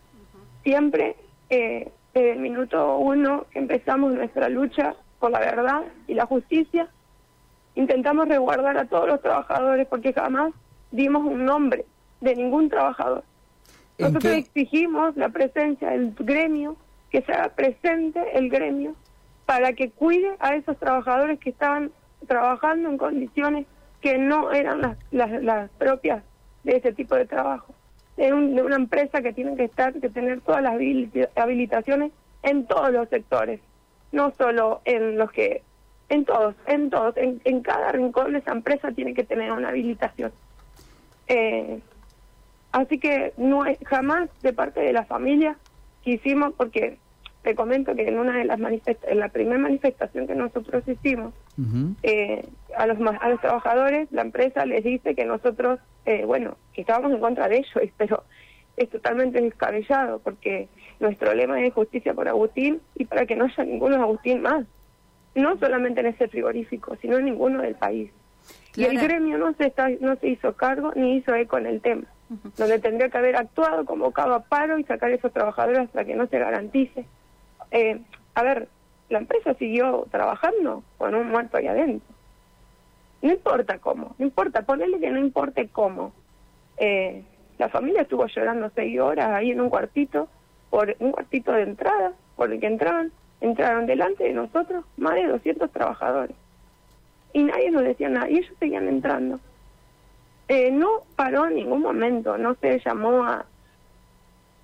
Siempre, 0.63 1.17
eh, 1.51 1.91
desde 2.15 2.33
el 2.33 2.39
minuto 2.41 2.99
uno 2.99 3.47
que 3.51 3.59
empezamos 3.59 4.13
nuestra 4.13 4.49
lucha 4.49 4.95
por 5.19 5.31
la 5.31 5.41
verdad 5.41 5.83
y 6.07 6.15
la 6.15 6.27
justicia, 6.27 6.89
intentamos 7.75 8.29
resguardar 8.29 8.77
a 8.79 8.87
todos 8.87 9.09
los 9.09 9.21
trabajadores 9.21 9.87
porque 9.87 10.13
jamás 10.13 10.53
dimos 10.91 11.25
un 11.25 11.45
nombre 11.45 11.85
de 12.21 12.35
ningún 12.35 12.69
trabajador. 12.69 13.25
Nosotros 13.99 14.33
exigimos 14.33 15.17
la 15.17 15.29
presencia 15.29 15.91
del 15.91 16.15
gremio 16.15 16.77
que 17.11 17.23
se 17.23 17.33
haga 17.33 17.49
presente 17.49 18.21
el 18.35 18.49
gremio 18.49 18.95
para 19.47 19.73
que 19.73 19.91
cuide 19.91 20.37
a 20.41 20.55
esos 20.55 20.77
trabajadores 20.79 21.41
que 21.41 21.51
estaban 21.51 21.91
trabajando 22.27 22.91
en 22.91 22.99
condiciones 22.99 23.67
que 24.01 24.19
no 24.19 24.53
eran 24.53 24.97
las, 25.11 25.43
las, 25.43 25.71
propias 25.71 26.23
de 26.65 26.77
ese 26.77 26.93
tipo 26.93 27.15
de 27.15 27.27
trabajo. 27.27 27.75
De, 28.17 28.27
de, 28.27 28.63
una 28.63 28.77
empresa 28.77 29.23
que 29.23 29.33
tiene 29.33 29.57
que 29.57 29.65
estar, 29.65 29.95
que 29.95 30.09
tener 30.09 30.41
todas 30.43 30.63
las 30.63 30.75
habilitaciones 31.37 32.13
en 32.43 32.67
todos 32.67 32.93
los 32.93 33.09
sectores, 33.09 33.61
no 34.13 34.33
solo 34.37 34.81
en 34.85 35.17
los 35.17 35.33
que, 35.33 35.63
en 36.09 36.25
todos, 36.25 36.55
en 36.67 36.91
todos, 36.91 37.17
en, 37.17 37.41
en 37.45 37.63
cada 37.63 37.91
rincón 37.93 38.33
de 38.33 38.39
esa 38.39 38.53
empresa 38.53 38.93
tiene 38.93 39.15
que 39.15 39.25
tener 39.25 39.51
una 39.51 39.71
habilitación. 39.71 40.33
Eh, 41.27 41.81
así 42.73 42.99
que 42.99 43.33
no 43.37 43.65
es, 43.67 43.79
jamás 43.85 44.29
de 44.43 44.53
parte 44.53 44.81
de 44.81 44.93
la 44.93 45.05
familia 45.05 45.57
hicimos 46.09 46.53
porque 46.57 46.99
te 47.43 47.55
comento 47.55 47.95
que 47.95 48.09
en 48.09 48.19
una 48.19 48.37
de 48.37 48.45
las 48.45 48.59
en 48.59 49.19
la 49.19 49.29
primera 49.29 49.59
manifestación 49.59 50.27
que 50.27 50.35
nosotros 50.35 50.83
hicimos 50.87 51.33
eh, 52.03 52.47
a 52.77 52.87
los 52.87 52.99
a 53.21 53.29
los 53.29 53.41
trabajadores 53.41 54.11
la 54.11 54.23
empresa 54.23 54.67
les 54.67 54.85
dice 54.85 55.15
que 55.15 55.25
nosotros 55.25 55.79
eh, 56.05 56.25
bueno 56.25 56.57
que 56.73 56.83
estábamos 56.83 57.13
en 57.13 57.21
contra 57.21 57.49
de 57.49 57.59
ellos 57.59 57.93
pero 57.97 58.25
es 58.77 58.89
totalmente 58.91 59.41
descabellado 59.41 60.21
porque 60.21 60.69
nuestro 61.01 61.35
lema 61.35 61.61
es 61.63 61.73
justicia 61.75 62.15
por 62.15 62.29
Agustín 62.29 62.81
y 62.95 63.05
para 63.05 63.27
que 63.27 63.37
no 63.37 63.45
haya 63.45 63.65
ninguno 63.65 63.97
Agustín 63.97 64.43
más 64.43 64.67
no 65.35 65.57
solamente 65.59 66.01
en 66.01 66.07
ese 66.07 66.29
frigorífico 66.29 66.97
sino 67.01 67.19
en 67.19 67.27
ninguno 67.27 67.63
del 67.63 67.75
país. 67.75 68.11
Y 68.77 68.85
el 68.85 68.99
gremio 69.01 69.39
no 69.39 69.53
se 69.55 69.67
está 69.67 69.89
no 70.01 70.17
se 70.17 70.29
hizo 70.29 70.53
cargo 70.55 70.93
ni 70.95 71.17
hizo 71.17 71.35
eco 71.35 71.59
en 71.59 71.67
el 71.67 71.81
tema 71.81 72.05
donde 72.57 72.79
tendría 72.79 73.09
que 73.09 73.19
haber 73.19 73.37
actuado, 73.37 73.85
convocado 73.85 74.35
a 74.35 74.41
paro 74.41 74.79
y 74.79 74.85
sacar 74.85 75.11
a 75.11 75.15
esos 75.15 75.33
trabajadores 75.33 75.81
hasta 75.81 76.05
que 76.05 76.15
no 76.15 76.27
se 76.27 76.39
garantice. 76.39 77.07
Eh, 77.71 78.01
a 78.35 78.43
ver, 78.43 78.69
la 79.09 79.19
empresa 79.19 79.55
siguió 79.55 80.07
trabajando 80.11 80.83
con 80.99 81.15
un 81.15 81.29
muerto 81.29 81.57
ahí 81.57 81.67
adentro. 81.67 82.15
No 83.23 83.33
importa 83.33 83.79
cómo, 83.79 84.15
no 84.19 84.27
importa, 84.27 84.63
ponerle 84.63 85.01
que 85.01 85.11
no 85.11 85.19
importe 85.19 85.69
cómo. 85.69 86.13
Eh, 86.77 87.25
la 87.59 87.69
familia 87.69 88.03
estuvo 88.03 88.27
llorando 88.27 88.71
seis 88.75 89.01
horas 89.01 89.31
ahí 89.31 89.51
en 89.51 89.61
un 89.61 89.71
cuartito, 89.71 90.29
por 90.71 90.95
un 91.01 91.13
cuartito 91.13 91.53
de 91.53 91.63
entrada, 91.63 92.13
por 92.37 92.53
el 92.53 92.61
que 92.61 92.67
entraron, 92.67 93.11
entraron 93.41 93.87
delante 93.87 94.25
de 94.25 94.35
nosotros 94.35 94.85
más 94.97 95.15
de 95.15 95.27
200 95.27 95.71
trabajadores. 95.73 96.37
Y 97.33 97.43
nadie 97.43 97.71
nos 97.71 97.83
decía 97.83 98.09
nada, 98.09 98.31
y 98.31 98.39
ellos 98.39 98.55
seguían 98.59 98.89
entrando. 98.89 99.41
Eh, 100.49 100.71
no 100.71 101.03
paró 101.15 101.47
en 101.47 101.57
ningún 101.57 101.83
momento, 101.83 102.39
no 102.39 102.57
se 102.61 102.81
llamó 102.81 103.23
a... 103.23 103.45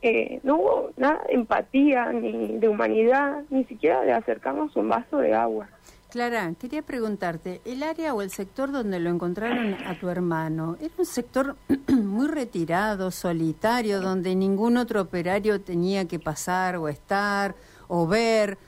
Eh, 0.00 0.40
no 0.42 0.56
hubo 0.56 0.90
nada 0.96 1.22
de 1.28 1.34
empatía 1.34 2.12
ni 2.12 2.58
de 2.58 2.68
humanidad, 2.68 3.42
ni 3.50 3.64
siquiera 3.64 4.02
de 4.02 4.12
acercarnos 4.12 4.74
un 4.76 4.88
vaso 4.88 5.18
de 5.18 5.34
agua. 5.34 5.68
Clara, 6.10 6.52
quería 6.60 6.82
preguntarte, 6.82 7.60
¿el 7.64 7.82
área 7.82 8.14
o 8.14 8.22
el 8.22 8.30
sector 8.30 8.70
donde 8.70 9.00
lo 9.00 9.10
encontraron 9.10 9.74
a 9.84 9.98
tu 9.98 10.08
hermano 10.08 10.76
era 10.80 10.94
un 10.96 11.06
sector 11.06 11.56
muy 11.88 12.28
retirado, 12.28 13.10
solitario, 13.10 14.00
donde 14.00 14.34
ningún 14.34 14.76
otro 14.76 15.00
operario 15.00 15.60
tenía 15.60 16.06
que 16.06 16.18
pasar 16.18 16.76
o 16.76 16.88
estar 16.88 17.54
o 17.88 18.06
ver? 18.06 18.58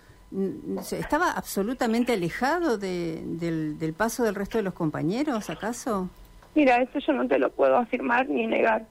¿Estaba 0.90 1.30
absolutamente 1.30 2.14
alejado 2.14 2.78
del, 2.78 3.78
del 3.78 3.92
paso 3.92 4.24
del 4.24 4.34
resto 4.34 4.58
de 4.58 4.64
los 4.64 4.74
compañeros, 4.74 5.48
acaso? 5.48 6.10
Mira, 6.56 6.78
eso 6.78 6.98
yo 6.98 7.12
no 7.12 7.28
te 7.28 7.38
lo 7.38 7.50
puedo 7.50 7.76
afirmar 7.76 8.30
ni 8.30 8.46
negar. 8.46 8.86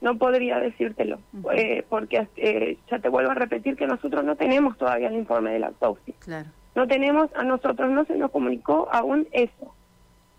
No 0.00 0.16
podría 0.18 0.58
decírtelo, 0.60 1.18
eh, 1.52 1.84
porque 1.88 2.28
eh, 2.36 2.78
ya 2.90 2.98
te 3.00 3.08
vuelvo 3.08 3.32
a 3.32 3.34
repetir 3.34 3.76
que 3.76 3.86
nosotros 3.88 4.24
no 4.24 4.36
tenemos 4.36 4.78
todavía 4.78 5.08
el 5.08 5.14
informe 5.14 5.52
de 5.52 5.58
la 5.58 5.66
autopsia. 5.68 6.14
Claro. 6.20 6.48
No 6.76 6.86
tenemos, 6.86 7.28
a 7.34 7.42
nosotros 7.42 7.90
no 7.90 8.04
se 8.04 8.16
nos 8.16 8.30
comunicó 8.30 8.88
aún 8.92 9.26
eso. 9.32 9.74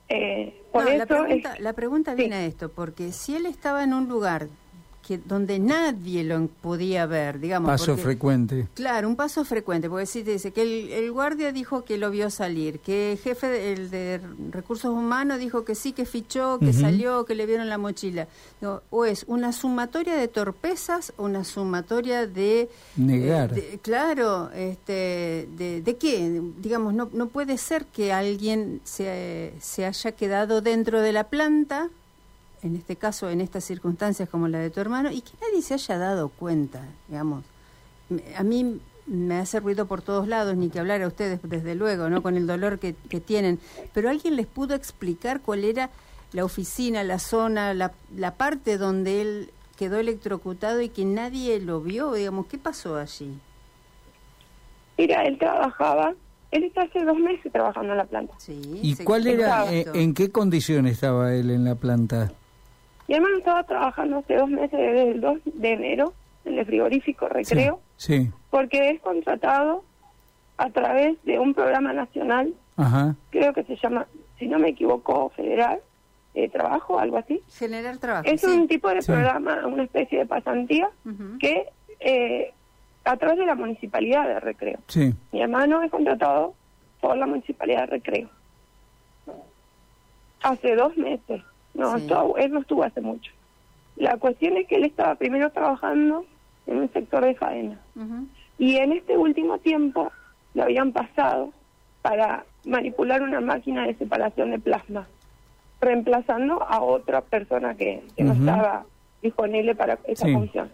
Eh, 0.07 0.57
por 0.71 0.87
eso 0.87 0.97
la 0.97 1.05
pregunta, 1.05 1.55
la 1.59 1.73
pregunta 1.73 2.15
viene 2.15 2.35
a 2.35 2.45
esto, 2.45 2.71
porque 2.71 3.11
si 3.11 3.35
él 3.35 3.45
estaba 3.45 3.83
en 3.83 3.93
un 3.93 4.07
lugar 4.07 4.47
que 5.05 5.17
donde 5.17 5.59
nadie 5.59 6.23
lo 6.23 6.47
podía 6.47 7.05
ver, 7.05 7.39
digamos. 7.39 7.69
Paso 7.69 7.97
frecuente. 7.97 8.67
Claro, 8.73 9.07
un 9.07 9.15
paso 9.15 9.43
frecuente, 9.43 9.89
porque 9.89 10.05
si 10.05 10.23
te 10.23 10.31
dice 10.31 10.51
que 10.51 10.61
el, 10.97 11.11
guardia 11.11 11.51
dijo 11.51 11.83
que 11.83 11.97
lo 11.97 12.09
vio 12.09 12.29
salir, 12.29 12.79
que 12.79 13.11
el 13.11 13.17
jefe 13.17 13.47
de, 13.47 13.73
el 13.73 13.89
de 13.89 14.21
recursos 14.51 14.91
humanos 14.91 15.39
dijo 15.39 15.65
que 15.65 15.75
sí, 15.75 15.91
que 15.91 16.05
fichó, 16.05 16.57
que 16.59 16.73
salió, 16.73 17.25
que 17.25 17.35
le 17.35 17.45
vieron 17.45 17.69
la 17.69 17.77
mochila. 17.77 18.27
o 18.89 19.05
es 19.05 19.25
una 19.27 19.51
sumatoria 19.51 20.15
de 20.15 20.27
torpezas 20.27 21.13
o 21.17 21.25
una 21.25 21.43
sumatoria 21.43 22.25
de... 22.25 22.69
Negar. 22.95 23.57
Eh, 23.57 23.79
claro, 23.81 24.49
este, 24.55 25.47
de, 25.57 25.81
de, 25.83 25.97
qué? 25.97 26.41
Digamos, 26.59 26.93
no, 26.93 27.09
no 27.13 27.27
puede 27.27 27.57
ser 27.57 27.85
que 27.85 28.13
alguien 28.13 28.79
se, 28.83 29.53
se 29.59 29.85
haya 29.85 30.13
quedado 30.13 30.61
dentro 30.61 31.01
de 31.01 31.11
la 31.11 31.25
planta 31.25 31.89
en 32.63 32.75
este 32.75 32.95
caso, 32.95 33.29
en 33.29 33.41
estas 33.41 33.63
circunstancias 33.63 34.29
como 34.29 34.47
la 34.47 34.59
de 34.59 34.69
tu 34.69 34.79
hermano, 34.79 35.11
y 35.11 35.21
que 35.21 35.31
nadie 35.41 35.61
se 35.61 35.73
haya 35.73 35.97
dado 35.97 36.29
cuenta, 36.29 36.85
digamos. 37.07 37.43
A 38.37 38.43
mí 38.43 38.79
me 39.05 39.35
hace 39.35 39.59
ruido 39.59 39.85
por 39.85 40.01
todos 40.01 40.27
lados, 40.27 40.55
ni 40.55 40.69
que 40.69 40.79
hablar 40.79 41.01
a 41.01 41.07
ustedes, 41.07 41.39
desde 41.43 41.75
luego, 41.75 42.09
¿no? 42.09 42.21
Con 42.21 42.37
el 42.37 42.47
dolor 42.47 42.79
que, 42.79 42.93
tienen. 43.19 43.59
Pero 43.93 44.09
alguien 44.09 44.35
les 44.35 44.47
pudo 44.47 44.75
explicar 44.75 45.41
cuál 45.41 45.63
era 45.63 45.89
la 46.31 46.45
oficina, 46.45 47.03
la 47.03 47.19
zona, 47.19 47.73
la, 47.73 47.91
la 48.15 48.35
parte 48.35 48.77
donde 48.77 49.21
él 49.21 49.49
quedó 49.77 49.99
electrocutado 49.99 50.81
y 50.81 50.89
que 50.89 51.05
nadie 51.05 51.59
lo 51.59 51.81
vio, 51.81 52.13
digamos, 52.13 52.47
¿qué 52.47 52.57
pasó 52.57 52.95
allí? 52.95 53.37
Mira, 54.97 55.25
él 55.25 55.37
trabajaba, 55.37 56.13
él 56.51 56.63
está 56.63 56.83
hace 56.83 57.03
dos 57.03 57.17
meses 57.17 57.51
trabajando 57.51 57.91
en 57.91 57.97
la 57.97 58.05
planta. 58.05 58.33
Sí, 58.37 58.61
¿Y 58.81 58.95
cuál 59.03 59.27
era, 59.27 59.71
eh, 59.73 59.85
en 59.93 60.13
qué 60.13 60.31
condición 60.31 60.87
estaba 60.87 61.33
él 61.33 61.49
en 61.49 61.65
la 61.65 61.75
planta? 61.75 62.31
Mi 63.07 63.15
hermano 63.15 63.37
estaba 63.37 63.63
trabajando 63.63 64.19
hace 64.19 64.35
dos 64.35 64.49
meses, 64.49 64.71
desde 64.71 65.11
el 65.11 65.21
2 65.21 65.39
de 65.45 65.71
enero, 65.71 66.13
en 66.45 66.59
el 66.59 66.65
frigorífico 66.65 67.27
Recreo, 67.27 67.79
sí, 67.97 68.29
porque 68.49 68.91
es 68.91 69.01
contratado 69.01 69.83
a 70.57 70.69
través 70.69 71.17
de 71.23 71.39
un 71.39 71.53
programa 71.53 71.93
nacional, 71.93 72.53
creo 73.29 73.53
que 73.53 73.63
se 73.63 73.75
llama, 73.77 74.07
si 74.39 74.47
no 74.47 74.59
me 74.59 74.69
equivoco, 74.69 75.29
Federal 75.35 75.79
de 76.33 76.49
Trabajo, 76.49 76.99
algo 76.99 77.17
así. 77.17 77.41
Generar 77.57 77.97
trabajo. 77.97 78.27
Es 78.27 78.43
un 78.43 78.67
tipo 78.67 78.89
de 78.89 79.01
programa, 79.01 79.65
una 79.67 79.83
especie 79.83 80.19
de 80.19 80.25
pasantía, 80.25 80.89
que 81.39 81.69
eh, 81.99 82.53
a 83.05 83.17
través 83.17 83.37
de 83.37 83.45
la 83.45 83.55
municipalidad 83.55 84.27
de 84.27 84.39
Recreo. 84.39 84.79
Sí. 84.87 85.13
Mi 85.31 85.41
hermano 85.41 85.81
es 85.83 85.91
contratado 85.91 86.53
por 87.01 87.17
la 87.17 87.25
municipalidad 87.25 87.81
de 87.81 87.87
Recreo. 87.87 88.29
Hace 90.41 90.75
dos 90.75 90.95
meses. 90.97 91.41
No, 91.73 91.95
él 92.37 92.51
no 92.51 92.59
estuvo 92.59 92.83
hace 92.83 93.01
mucho. 93.01 93.31
La 93.95 94.17
cuestión 94.17 94.57
es 94.57 94.67
que 94.67 94.75
él 94.75 94.85
estaba 94.85 95.15
primero 95.15 95.51
trabajando 95.51 96.25
en 96.67 96.77
un 96.77 96.91
sector 96.91 97.25
de 97.25 97.35
faena. 97.35 97.79
Y 98.57 98.77
en 98.77 98.91
este 98.93 99.17
último 99.17 99.57
tiempo 99.57 100.11
lo 100.53 100.63
habían 100.63 100.91
pasado 100.91 101.51
para 102.01 102.45
manipular 102.65 103.21
una 103.21 103.41
máquina 103.41 103.85
de 103.85 103.95
separación 103.95 104.51
de 104.51 104.59
plasma, 104.59 105.07
reemplazando 105.81 106.61
a 106.63 106.81
otra 106.81 107.21
persona 107.21 107.75
que, 107.75 108.03
no 108.17 108.33
estaba 108.33 108.85
disponible 109.21 109.75
para 109.75 109.97
esa 110.05 110.27
función. 110.27 110.69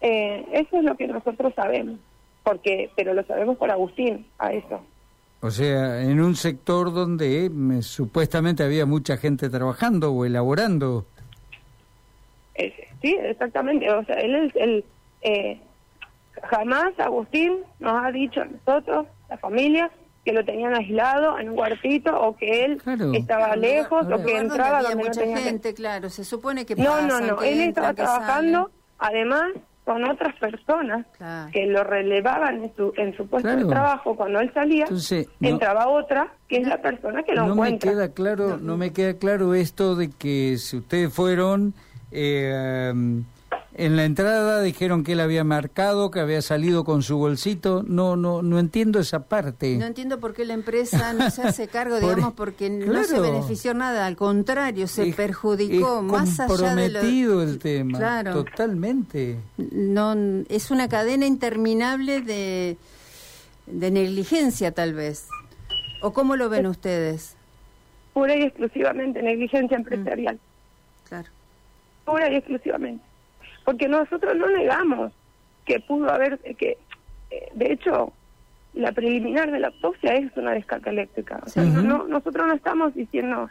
Eh, 0.00 0.46
eso 0.52 0.78
es 0.78 0.84
lo 0.84 0.96
que 0.96 1.08
nosotros 1.08 1.54
sabemos, 1.54 1.98
porque 2.42 2.90
pero 2.94 3.14
lo 3.14 3.24
sabemos 3.24 3.56
por 3.56 3.70
Agustín, 3.70 4.26
a 4.38 4.52
eso. 4.52 4.80
O 5.40 5.50
sea, 5.50 6.02
en 6.02 6.20
un 6.20 6.34
sector 6.34 6.92
donde 6.92 7.46
eh, 7.46 7.82
supuestamente 7.82 8.62
había 8.62 8.86
mucha 8.86 9.16
gente 9.16 9.48
trabajando 9.48 10.12
o 10.12 10.24
elaborando. 10.24 11.06
sí, 13.02 13.16
exactamente. 13.20 13.90
O 13.90 14.04
sea, 14.04 14.16
él 14.16 14.34
es 14.34 14.56
el... 14.56 14.84
Eh, 15.22 15.60
jamás 16.42 16.98
Agustín 16.98 17.58
nos 17.78 18.04
ha 18.04 18.10
dicho 18.12 18.40
a 18.40 18.44
nosotros, 18.44 19.06
la 19.28 19.38
familia, 19.38 19.90
que 20.26 20.32
lo 20.32 20.44
tenían 20.44 20.74
aislado 20.74 21.38
en 21.38 21.50
un 21.50 21.54
cuartito 21.54 22.20
o 22.20 22.36
que 22.36 22.64
él 22.64 22.82
estaba 23.14 23.54
lejos 23.54 24.06
o 24.10 24.24
que 24.24 24.36
entraba 24.36 24.82
donde 24.82 24.96
mucha 24.96 25.24
no 25.24 25.36
gente, 25.36 25.72
claro, 25.72 26.10
se 26.10 26.24
supone 26.24 26.66
que 26.66 26.74
No, 26.74 27.00
no, 27.02 27.20
no, 27.20 27.42
él 27.42 27.60
estaba 27.60 27.94
trabajando 27.94 28.70
además 28.98 29.52
con 29.86 30.04
otras 30.04 30.34
personas 30.34 31.06
que 31.52 31.64
lo 31.66 31.84
relevaban 31.84 32.64
en 32.64 32.74
su, 32.74 32.92
en 32.96 33.16
su 33.16 33.28
puesto 33.28 33.48
de 33.48 33.64
trabajo 33.64 34.16
cuando 34.16 34.40
él 34.40 34.50
salía, 34.52 34.84
entraba 35.40 35.86
otra 35.86 36.32
que 36.48 36.56
es 36.56 36.66
la 36.66 36.82
persona 36.82 37.22
que 37.22 37.34
lo 37.34 37.46
no 37.46 37.52
encuentra. 37.52 37.92
Me 37.92 37.96
queda 37.96 38.12
claro, 38.12 38.58
no 38.60 38.76
me 38.76 38.92
queda 38.92 39.14
claro 39.14 39.54
esto 39.54 39.94
de 39.94 40.10
que 40.10 40.56
si 40.58 40.78
ustedes 40.78 41.14
fueron 41.14 41.72
eh, 42.10 42.92
en 43.78 43.96
la 43.96 44.04
entrada 44.04 44.62
dijeron 44.62 45.04
que 45.04 45.12
él 45.12 45.20
había 45.20 45.44
marcado, 45.44 46.10
que 46.10 46.20
había 46.20 46.40
salido 46.40 46.84
con 46.84 47.02
su 47.02 47.18
bolsito. 47.18 47.82
No, 47.86 48.16
no, 48.16 48.40
no 48.40 48.58
entiendo 48.58 49.00
esa 49.00 49.28
parte. 49.28 49.76
No 49.76 49.84
entiendo 49.84 50.18
por 50.18 50.32
qué 50.32 50.46
la 50.46 50.54
empresa 50.54 51.12
no 51.12 51.30
se 51.30 51.42
hace 51.42 51.68
cargo, 51.68 52.00
digamos, 52.00 52.32
porque 52.32 52.70
no 52.70 53.04
se 53.04 53.20
benefició 53.20 53.74
nada. 53.74 54.06
Al 54.06 54.16
contrario, 54.16 54.86
se 54.86 55.12
perjudicó 55.12 56.00
más 56.00 56.40
allá 56.40 56.74
de 56.74 56.88
lo. 56.88 57.42
el 57.42 57.58
tema. 57.58 57.98
Claro. 57.98 58.44
Totalmente. 58.44 59.36
No, 59.58 60.14
es 60.48 60.70
una 60.70 60.88
cadena 60.88 61.26
interminable 61.26 62.22
de, 62.22 62.78
de 63.66 63.90
negligencia, 63.90 64.72
tal 64.72 64.94
vez. 64.94 65.28
¿O 66.00 66.14
cómo 66.14 66.36
lo 66.36 66.48
ven 66.48 66.66
ustedes? 66.66 67.36
Pura 68.14 68.34
y 68.34 68.42
exclusivamente 68.42 69.22
negligencia 69.22 69.76
empresarial. 69.76 70.40
Claro. 71.08 71.28
Pura 72.06 72.32
y 72.32 72.36
exclusivamente 72.36 73.04
porque 73.66 73.88
nosotros 73.88 74.34
no 74.36 74.48
negamos 74.48 75.12
que 75.66 75.80
pudo 75.80 76.10
haber, 76.10 76.38
que 76.56 76.78
eh, 77.30 77.48
de 77.52 77.72
hecho 77.72 78.12
la 78.74 78.92
preliminar 78.92 79.50
de 79.50 79.58
la 79.58 79.66
autopsia 79.68 80.14
es 80.14 80.34
una 80.36 80.52
descarga 80.52 80.92
eléctrica. 80.92 81.40
O 81.44 81.48
sea, 81.48 81.64
no, 81.64 82.06
nosotros 82.06 82.46
no 82.46 82.54
estamos 82.54 82.94
diciendo 82.94 83.50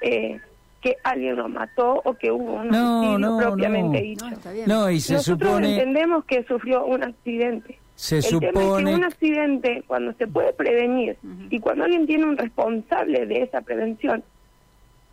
eh, 0.00 0.40
que 0.80 0.96
alguien 1.04 1.36
lo 1.36 1.48
mató 1.48 2.02
o 2.04 2.14
que 2.14 2.32
hubo 2.32 2.54
un 2.54 2.68
no, 2.68 3.38
propiamente 3.38 4.00
dicho. 4.00 4.26
No, 4.66 4.90
y 4.90 4.98
se 4.98 5.14
nosotros 5.14 5.48
supone... 5.48 5.74
entendemos 5.74 6.24
que 6.24 6.42
sufrió 6.44 6.84
un 6.84 7.04
accidente. 7.04 7.78
Se 7.94 8.16
El 8.16 8.22
supone 8.24 8.52
tema 8.52 8.60
es 8.62 8.84
que 8.84 8.94
un 8.94 9.04
accidente, 9.04 9.84
cuando 9.86 10.12
se 10.14 10.26
puede 10.26 10.52
prevenir 10.54 11.16
y 11.50 11.60
cuando 11.60 11.84
alguien 11.84 12.06
tiene 12.06 12.24
un 12.24 12.36
responsable 12.36 13.26
de 13.26 13.42
esa 13.42 13.60
prevención, 13.60 14.24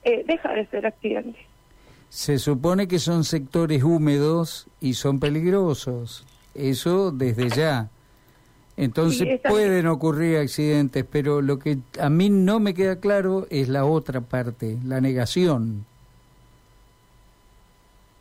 eh, 0.03 0.23
deja 0.25 0.53
de 0.53 0.65
ser 0.67 0.87
accidente. 0.87 1.37
Se 2.09 2.39
supone 2.39 2.87
que 2.87 2.99
son 2.99 3.23
sectores 3.23 3.83
húmedos 3.83 4.67
y 4.81 4.95
son 4.95 5.19
peligrosos. 5.19 6.25
Eso 6.55 7.11
desde 7.11 7.49
ya. 7.49 7.89
Entonces 8.77 9.41
pueden 9.47 9.87
ocurrir 9.87 10.37
accidentes, 10.37 11.05
pero 11.09 11.41
lo 11.41 11.59
que 11.59 11.79
a 11.99 12.09
mí 12.09 12.29
no 12.29 12.59
me 12.59 12.73
queda 12.73 12.99
claro 12.99 13.45
es 13.49 13.67
la 13.67 13.83
otra 13.83 14.21
parte, 14.21 14.77
la 14.85 15.01
negación. 15.01 15.85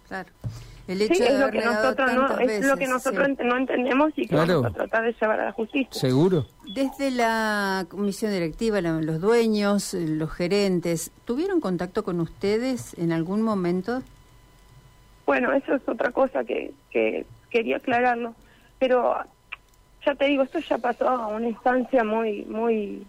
Claro. 0.09 0.31
El 0.89 1.03
hecho 1.03 1.23
de 1.23 1.29
es 1.29 1.39
lo 1.39 1.51
que 1.51 1.61
nosotros 1.61 2.15
no 2.15 2.39
es 2.39 2.67
lo 2.67 2.77
que 2.79 2.87
nosotros 2.89 3.29
no 3.45 3.59
entendemos 3.59 4.11
y 4.17 4.27
que 4.27 4.35
vamos 4.35 4.65
a 4.65 4.71
tratar 4.71 5.05
de 5.05 5.13
llevar 5.13 5.39
a 5.39 5.45
la 5.45 5.53
justicia. 5.53 5.93
Seguro. 5.93 6.47
Desde 6.75 7.11
la 7.11 7.85
comisión 7.91 8.33
directiva, 8.33 8.81
los 8.81 9.21
dueños, 9.21 9.93
los 9.93 10.33
gerentes, 10.33 11.11
¿tuvieron 11.27 11.61
contacto 11.61 12.05
con 12.05 12.21
ustedes 12.21 12.97
en 12.99 13.13
algún 13.13 13.43
momento? 13.43 14.03
Bueno, 15.27 15.53
eso 15.53 15.75
es 15.75 15.87
otra 15.87 16.11
cosa 16.11 16.43
que, 16.43 16.73
que 16.91 17.27
quería 17.51 17.77
aclararlo, 17.77 18.35
pero 18.79 19.15
ya 20.07 20.15
te 20.15 20.25
digo, 20.25 20.43
esto 20.43 20.59
ya 20.59 20.79
pasó 20.79 21.07
a 21.07 21.27
una 21.27 21.49
instancia 21.49 22.03
muy 22.03 22.47
muy 22.47 23.07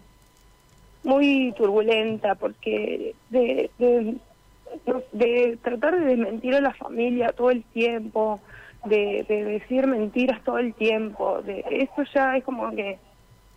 muy 1.02 1.54
turbulenta 1.56 2.34
porque 2.34 3.14
de 3.30 3.70
de 3.78 4.16
tratar 5.62 5.98
de 5.98 6.04
desmentir 6.04 6.54
a 6.54 6.60
la 6.60 6.74
familia 6.74 7.32
todo 7.32 7.50
el 7.50 7.62
tiempo, 7.64 8.40
de, 8.84 9.24
decir 9.28 9.86
mentiras 9.86 10.42
todo 10.44 10.58
el 10.58 10.74
tiempo, 10.74 11.42
de 11.42 11.64
eso 11.70 12.02
ya 12.14 12.36
es 12.36 12.44
como 12.44 12.70
que 12.70 12.98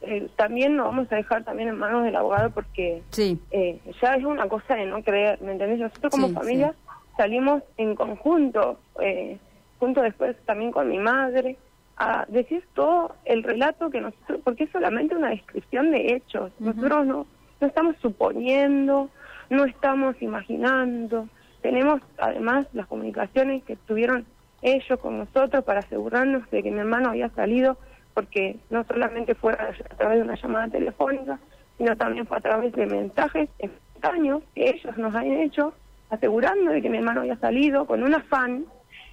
eh, 0.02 0.28
también 0.36 0.76
nos 0.76 0.88
vamos 0.88 1.12
a 1.12 1.16
dejar 1.16 1.44
también 1.44 1.70
en 1.70 1.78
manos 1.78 2.04
del 2.04 2.16
abogado 2.16 2.50
porque 2.52 3.04
sí. 3.12 3.40
eh, 3.52 3.80
ya 4.02 4.16
es 4.16 4.26
una 4.26 4.48
cosa 4.50 4.76
de 4.76 4.86
no 4.86 5.02
creer, 5.02 5.42
¿me 5.42 5.54
entendés? 5.54 5.80
Nosotros 5.80 6.12
como 6.12 6.30
familia 6.30 6.74
salimos 7.16 7.64
en 7.78 7.96
conjunto, 7.96 8.80
eh, 9.00 9.38
junto 9.80 10.02
después 10.02 10.36
también 10.46 10.72
con 10.72 10.90
mi 10.90 10.98
madre, 10.98 11.58
a 11.96 12.26
decir 12.28 12.64
todo 12.74 13.16
el 13.24 13.44
relato 13.44 13.90
que 13.90 14.02
nosotros, 14.02 14.42
porque 14.44 14.66
es 14.66 14.72
solamente 14.72 15.16
una 15.16 15.30
descripción 15.30 15.92
de 15.92 16.16
hechos, 16.16 16.52
nosotros 16.60 17.06
no, 17.06 17.28
no 17.62 17.68
estamos 17.68 17.96
suponiendo, 18.02 19.10
no 19.50 19.66
estamos 19.66 20.22
imaginando. 20.22 21.28
Tenemos 21.62 22.02
además 22.18 22.68
las 22.74 22.88
comunicaciones 22.88 23.64
que 23.64 23.76
tuvieron 23.76 24.26
ellos 24.62 25.00
con 25.00 25.18
nosotros 25.18 25.64
para 25.64 25.80
asegurarnos 25.80 26.50
de 26.50 26.64
que 26.64 26.72
mi 26.72 26.80
hermano 26.80 27.10
había 27.10 27.30
salido, 27.30 27.78
porque 28.14 28.58
no 28.70 28.84
solamente 28.86 29.36
fue 29.36 29.54
a, 29.54 29.74
través 29.98 30.18
de 30.18 30.24
una 30.24 30.36
llamada 30.36 30.68
telefónica, 30.70 31.40
sino 31.78 31.96
también 31.98 32.26
fue 32.26 32.38
a 32.38 32.42
través 32.42 32.74
de 32.74 32.86
mensajes 32.86 33.50
espontáneos 33.60 34.44
que 34.56 34.70
ellos 34.70 34.98
nos 34.98 35.14
han 35.16 35.32
hecho, 35.32 35.74
asegurando 36.10 36.72
de 36.72 36.82
que 36.82 36.90
mi 36.90 36.98
hermano 36.98 37.22
había 37.22 37.38
salido 37.38 37.86
con 37.86 38.04
un 38.04 38.14
afán 38.14 38.66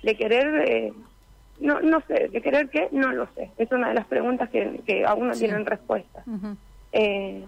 de 0.03 0.17
querer, 0.17 0.69
eh, 0.69 0.93
no, 1.61 1.81
no 1.81 2.01
sé, 2.07 2.29
de 2.29 2.41
querer 2.41 2.69
qué, 2.69 2.89
no 2.93 3.13
lo 3.13 3.27
sé. 3.35 3.51
Es 3.59 3.71
una 3.73 3.89
de 3.89 3.95
las 3.95 4.07
preguntas 4.07 4.49
que, 4.51 4.81
que 4.87 5.05
aún 5.05 5.29
no 5.29 5.35
tienen 5.35 5.67
respuesta. 5.67 6.23
eh, 6.93 7.45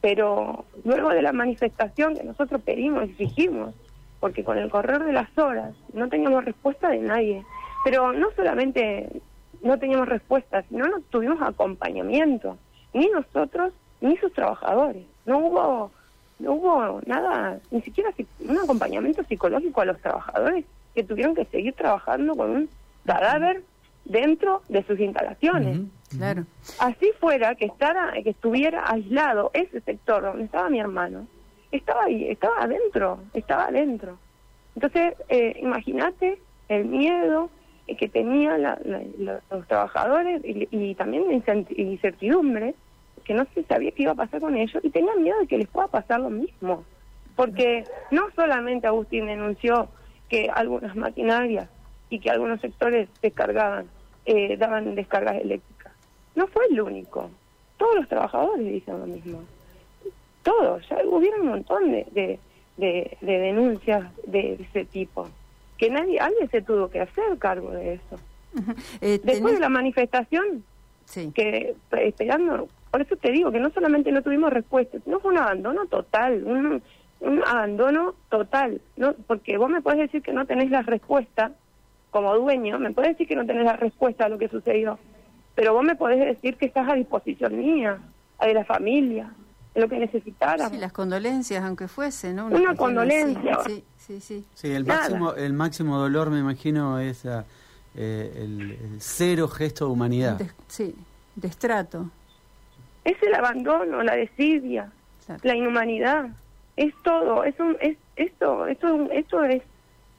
pero 0.00 0.64
luego 0.84 1.10
de 1.10 1.22
la 1.22 1.32
manifestación 1.32 2.16
que 2.16 2.24
nosotros 2.24 2.62
pedimos, 2.62 3.04
exigimos, 3.04 3.74
porque 4.18 4.44
con 4.44 4.58
el 4.58 4.70
correr 4.70 5.04
de 5.04 5.12
las 5.12 5.36
horas 5.38 5.74
no 5.92 6.08
teníamos 6.08 6.44
respuesta 6.44 6.88
de 6.90 6.98
nadie, 6.98 7.44
pero 7.84 8.12
no 8.12 8.28
solamente 8.36 9.22
no 9.62 9.78
teníamos 9.78 10.08
respuesta, 10.08 10.62
sino 10.68 10.86
no 10.86 11.00
tuvimos 11.10 11.40
acompañamiento, 11.42 12.56
ni 12.92 13.08
nosotros 13.08 13.72
ni 14.00 14.16
sus 14.16 14.32
trabajadores. 14.32 15.04
No 15.26 15.38
hubo 15.38 15.90
no 16.38 16.54
hubo 16.54 17.00
nada, 17.04 17.58
ni 17.70 17.82
siquiera 17.82 18.10
un 18.40 18.58
acompañamiento 18.58 19.22
psicológico 19.24 19.82
a 19.82 19.84
los 19.84 20.00
trabajadores 20.00 20.64
que 20.94 21.04
tuvieron 21.04 21.34
que 21.34 21.44
seguir 21.44 21.74
trabajando 21.74 22.34
con 22.34 22.50
un 22.50 22.68
cadáver 23.04 23.62
dentro 24.04 24.62
de 24.68 24.82
sus 24.84 24.98
instalaciones. 24.98 25.80
Claro. 26.16 26.44
Así 26.78 27.12
fuera 27.20 27.54
que 27.54 27.66
estara, 27.66 28.12
que 28.22 28.30
estuviera 28.30 28.90
aislado 28.90 29.50
ese 29.54 29.80
sector 29.80 30.22
donde 30.22 30.44
estaba 30.44 30.68
mi 30.68 30.80
hermano, 30.80 31.26
estaba 31.70 32.04
ahí, 32.04 32.28
estaba 32.28 32.62
adentro, 32.62 33.20
estaba 33.32 33.66
adentro. 33.66 34.18
Entonces, 34.74 35.14
eh, 35.28 35.56
imagínate 35.60 36.38
el 36.68 36.86
miedo 36.86 37.50
que 37.98 38.08
tenían 38.08 38.62
los 39.50 39.66
trabajadores 39.66 40.42
y, 40.44 40.94
también 40.94 41.42
incertidumbre, 41.76 42.74
que 43.24 43.34
no 43.34 43.46
se 43.54 43.64
sabía 43.64 43.90
qué 43.92 44.04
iba 44.04 44.12
a 44.12 44.16
pasar 44.16 44.40
con 44.40 44.56
ellos 44.56 44.82
y 44.84 44.90
tenían 44.90 45.22
miedo 45.22 45.38
de 45.40 45.46
que 45.46 45.58
les 45.58 45.68
pueda 45.68 45.88
pasar 45.88 46.20
lo 46.20 46.30
mismo. 46.30 46.84
Porque 47.36 47.84
no 48.10 48.28
solamente 48.36 48.86
Agustín 48.86 49.26
denunció 49.26 49.88
que 50.28 50.48
algunas 50.52 50.94
maquinarias 50.94 51.68
y 52.10 52.20
que 52.20 52.30
algunos 52.30 52.60
sectores 52.60 53.08
descargaban, 53.22 53.86
eh, 54.24 54.56
daban 54.56 54.94
descargas 54.94 55.36
eléctricas. 55.36 55.79
No 56.34 56.46
fue 56.48 56.66
el 56.70 56.80
único. 56.80 57.30
Todos 57.76 57.96
los 57.96 58.08
trabajadores 58.08 58.66
dicen 58.66 59.00
lo 59.00 59.06
mismo. 59.06 59.42
Todos. 60.42 60.88
Ya 60.88 60.98
hubo 61.04 61.16
un 61.16 61.46
montón 61.46 61.90
de, 61.90 62.38
de, 62.76 63.16
denuncias 63.20 64.04
de, 64.26 64.54
ese 64.54 64.84
tipo. 64.84 65.28
Que 65.76 65.90
nadie, 65.90 66.18
alguien 66.18 66.50
se 66.50 66.62
tuvo 66.62 66.88
que 66.90 67.00
hacer 67.00 67.38
cargo 67.38 67.70
de 67.70 67.94
eso. 67.94 68.18
Eh, 69.00 69.20
Después 69.22 69.54
de 69.54 69.60
la 69.60 69.68
manifestación, 69.68 70.64
que 71.34 71.74
esperando, 71.92 72.68
por 72.90 73.00
eso 73.00 73.16
te 73.16 73.30
digo 73.30 73.50
que 73.50 73.60
no 73.60 73.70
solamente 73.70 74.12
no 74.12 74.22
tuvimos 74.22 74.52
respuesta, 74.52 74.98
sino 75.04 75.20
fue 75.20 75.32
un 75.32 75.38
abandono 75.38 75.86
total, 75.86 76.42
un, 76.44 76.82
un 77.20 77.44
abandono 77.44 78.14
total, 78.28 78.80
no 78.96 79.14
porque 79.26 79.56
vos 79.58 79.70
me 79.70 79.82
podés 79.82 80.00
decir 80.00 80.22
que 80.22 80.32
no 80.32 80.46
tenés 80.46 80.70
la 80.70 80.82
respuesta, 80.82 81.52
como 82.10 82.36
dueño, 82.36 82.78
me 82.78 82.92
puedes 82.92 83.12
decir 83.12 83.28
que 83.28 83.36
no 83.36 83.46
tenés 83.46 83.64
la 83.64 83.76
respuesta 83.76 84.26
a 84.26 84.28
lo 84.28 84.38
que 84.38 84.48
sucedió, 84.48 84.98
pero 85.60 85.74
vos 85.74 85.84
me 85.84 85.94
podés 85.94 86.20
decir 86.20 86.56
que 86.56 86.64
estás 86.64 86.88
a 86.88 86.94
disposición 86.94 87.54
mía, 87.54 87.98
a 88.38 88.46
de 88.46 88.54
la 88.54 88.64
familia, 88.64 89.30
de 89.74 89.82
lo 89.82 89.90
que 89.90 89.98
necesitara. 89.98 90.70
Sí, 90.70 90.78
las 90.78 90.90
condolencias, 90.90 91.62
aunque 91.62 91.86
fuese, 91.86 92.32
¿no? 92.32 92.46
Una, 92.46 92.74
condolencia. 92.74 93.58
Sí, 93.66 93.84
sí, 93.98 94.20
sí. 94.22 94.46
Sí, 94.54 94.72
el 94.72 94.86
máximo, 94.86 95.34
el 95.34 95.52
máximo 95.52 95.98
dolor, 95.98 96.30
me 96.30 96.38
imagino, 96.38 96.98
es 96.98 97.26
ah, 97.26 97.44
eh, 97.94 98.32
el, 98.36 98.78
cero 99.00 99.48
gesto 99.48 99.84
de 99.84 99.90
humanidad. 99.92 100.40
sí, 100.66 100.94
de 101.34 101.48
estrato. 101.48 102.08
Es 103.04 103.22
el 103.22 103.34
abandono, 103.34 104.02
la 104.02 104.16
desidia, 104.16 104.90
la 105.42 105.54
inhumanidad. 105.54 106.30
Es 106.78 106.94
todo. 107.04 107.44
Es 107.44 107.60
un, 107.60 107.76
es, 107.82 107.98
esto, 108.16 108.66
esto, 108.66 109.10
esto 109.12 109.44
es 109.44 109.62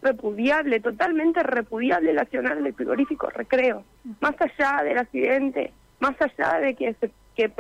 repudiable, 0.02 0.80
totalmente 0.80 1.44
repudiable 1.44 2.12
el 2.12 2.20
accionar 2.20 2.62
del 2.62 2.74
frigorífico 2.74 3.30
recreo. 3.30 3.84
Más 4.20 4.36
allá 4.40 4.84
del 4.84 4.98
accidente, 4.98 5.72
más 6.00 6.16
allá 6.20 6.60
de 6.60 6.76
que 6.76 6.94
se, 6.96 7.12
que 7.36 7.52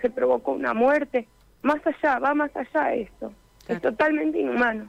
se 0.00 0.10
provocó 0.10 0.52
una 0.52 0.74
muerte, 0.74 1.26
más 1.62 1.80
allá, 1.86 2.18
va 2.18 2.34
más 2.34 2.50
allá 2.56 2.88
de 2.90 3.02
esto. 3.02 3.32
Es 3.66 3.80
totalmente 3.80 4.38
inhumano. 4.38 4.88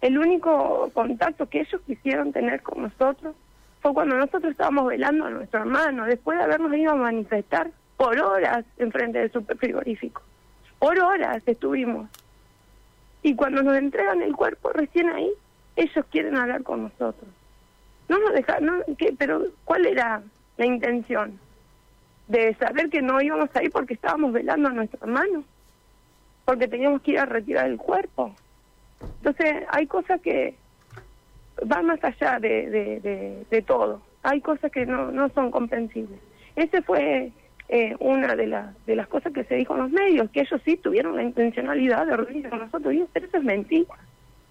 El 0.00 0.18
único 0.18 0.90
contacto 0.92 1.48
que 1.48 1.60
ellos 1.60 1.80
quisieron 1.86 2.32
tener 2.32 2.62
con 2.62 2.82
nosotros 2.82 3.34
fue 3.80 3.94
cuando 3.94 4.16
nosotros 4.16 4.50
estábamos 4.52 4.86
velando 4.86 5.26
a 5.26 5.30
nuestro 5.30 5.60
hermano, 5.60 6.04
después 6.04 6.38
de 6.38 6.44
habernos 6.44 6.74
ido 6.74 6.92
a 6.92 6.96
manifestar 6.96 7.70
por 7.96 8.18
horas 8.18 8.64
enfrente 8.78 9.18
del 9.18 9.32
super 9.32 9.56
frigorífico. 9.56 10.22
Por 10.78 10.98
horas 10.98 11.42
estuvimos. 11.46 12.08
Y 13.22 13.34
cuando 13.34 13.62
nos 13.62 13.76
entregan 13.76 14.22
el 14.22 14.36
cuerpo, 14.36 14.70
recién 14.70 15.08
ahí, 15.08 15.30
ellos 15.76 16.04
quieren 16.10 16.36
hablar 16.36 16.62
con 16.62 16.84
nosotros. 16.84 17.28
No 18.08 18.18
nos 18.18 18.32
dejaron, 18.32 18.82
pero 19.18 19.42
¿cuál 19.64 19.86
era 19.86 20.22
la 20.56 20.66
intención? 20.66 21.38
De 22.28 22.54
saber 22.54 22.88
que 22.90 23.02
no 23.02 23.20
íbamos 23.20 23.50
a 23.54 23.62
ir 23.62 23.70
porque 23.70 23.94
estábamos 23.94 24.32
velando 24.32 24.68
a 24.68 24.72
nuestro 24.72 24.98
hermano, 25.02 25.44
porque 26.44 26.68
teníamos 26.68 27.02
que 27.02 27.12
ir 27.12 27.18
a 27.18 27.26
retirar 27.26 27.66
el 27.66 27.76
cuerpo. 27.76 28.34
Entonces, 29.00 29.64
hay 29.68 29.86
cosas 29.86 30.20
que 30.20 30.54
van 31.64 31.86
más 31.86 32.02
allá 32.02 32.38
de, 32.38 33.44
de, 33.50 33.62
todo. 33.62 34.02
Hay 34.22 34.40
cosas 34.40 34.70
que 34.70 34.86
no, 34.86 35.10
no 35.12 35.28
son 35.30 35.50
comprensibles. 35.50 36.18
Ese 36.54 36.82
fue 36.82 37.32
eh, 37.68 37.96
una 37.98 38.34
de, 38.34 38.46
las 38.46 38.86
de 38.86 38.96
las 38.96 39.08
cosas 39.08 39.32
que 39.32 39.44
se 39.44 39.56
dijo 39.56 39.74
en 39.74 39.82
los 39.82 39.90
medios, 39.90 40.30
que 40.30 40.40
ellos 40.40 40.60
sí 40.64 40.76
tuvieron 40.76 41.16
la 41.16 41.22
intencionalidad 41.22 42.06
de 42.06 42.16
reunirse 42.16 42.48
con 42.48 42.60
nosotros. 42.60 42.94
pero 43.12 43.26
eso 43.26 43.36
es 43.36 43.44
mentira. 43.44 43.94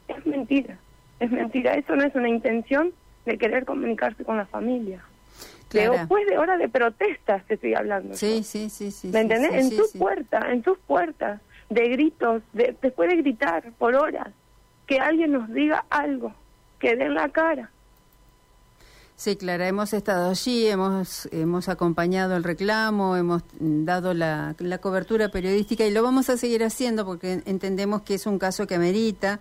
Es 0.07 0.25
mentira. 0.25 0.77
Es 1.19 1.31
mentira. 1.31 1.75
Eso 1.75 1.95
no 1.95 2.03
es 2.03 2.15
una 2.15 2.29
intención 2.29 2.93
de 3.25 3.37
querer 3.37 3.65
comunicarse 3.65 4.23
con 4.23 4.37
la 4.37 4.45
familia. 4.45 5.01
Después 5.71 6.25
de 6.27 6.37
horas 6.37 6.59
de 6.59 6.69
protestas 6.69 7.45
te 7.47 7.55
estoy 7.55 7.73
hablando. 7.73 8.15
Sí, 8.15 8.43
sí, 8.43 8.69
sí, 8.69 8.91
sí. 8.91 9.09
¿Me 9.09 9.21
entendés? 9.21 9.53
en 9.53 9.71
sus 9.71 9.91
puertas, 9.91 10.45
en 10.49 10.63
sus 10.63 10.77
puertas, 10.79 11.41
de 11.69 11.89
gritos, 11.89 12.43
de, 12.53 12.75
después 12.81 13.09
de 13.09 13.17
gritar 13.17 13.71
por 13.77 13.95
horas, 13.95 14.27
que 14.87 14.99
alguien 14.99 15.33
nos 15.33 15.51
diga 15.51 15.85
algo, 15.89 16.33
que 16.79 16.95
den 16.95 17.13
la 17.13 17.29
cara. 17.29 17.71
Sí, 19.17 19.37
Clara, 19.37 19.67
hemos 19.67 19.93
estado 19.93 20.29
allí, 20.29 20.67
hemos, 20.67 21.29
hemos 21.31 21.69
acompañado 21.69 22.35
el 22.35 22.43
reclamo, 22.43 23.15
hemos 23.15 23.43
dado 23.59 24.13
la, 24.13 24.55
la 24.59 24.77
cobertura 24.79 25.29
periodística 25.29 25.85
y 25.85 25.91
lo 25.91 26.03
vamos 26.03 26.29
a 26.29 26.35
seguir 26.35 26.63
haciendo 26.65 27.05
porque 27.05 27.41
entendemos 27.45 28.01
que 28.01 28.15
es 28.15 28.25
un 28.27 28.39
caso 28.39 28.67
que 28.67 28.75
amerita 28.75 29.39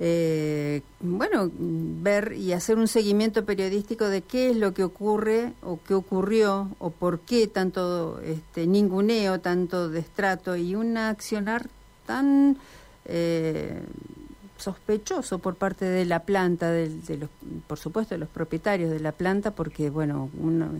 eh, 0.00 0.82
bueno, 1.00 1.50
ver 1.56 2.34
y 2.36 2.52
hacer 2.52 2.78
un 2.78 2.88
seguimiento 2.88 3.44
periodístico 3.44 4.08
de 4.08 4.22
qué 4.22 4.50
es 4.50 4.56
lo 4.56 4.74
que 4.74 4.82
ocurre 4.82 5.52
o 5.62 5.78
qué 5.86 5.94
ocurrió 5.94 6.70
o 6.78 6.90
por 6.90 7.20
qué 7.20 7.46
tanto 7.46 8.20
este, 8.20 8.66
ninguneo, 8.66 9.40
tanto 9.40 9.88
destrato 9.88 10.56
y 10.56 10.74
un 10.74 10.96
accionar 10.96 11.68
tan 12.06 12.58
eh, 13.04 13.80
sospechoso 14.56 15.38
por 15.38 15.56
parte 15.56 15.84
de 15.84 16.04
la 16.04 16.20
planta, 16.20 16.70
de, 16.70 16.90
los, 17.18 17.28
por 17.66 17.78
supuesto 17.78 18.14
de 18.14 18.18
los 18.18 18.28
propietarios 18.28 18.90
de 18.90 19.00
la 19.00 19.12
planta, 19.12 19.50
porque 19.50 19.90
bueno, 19.90 20.30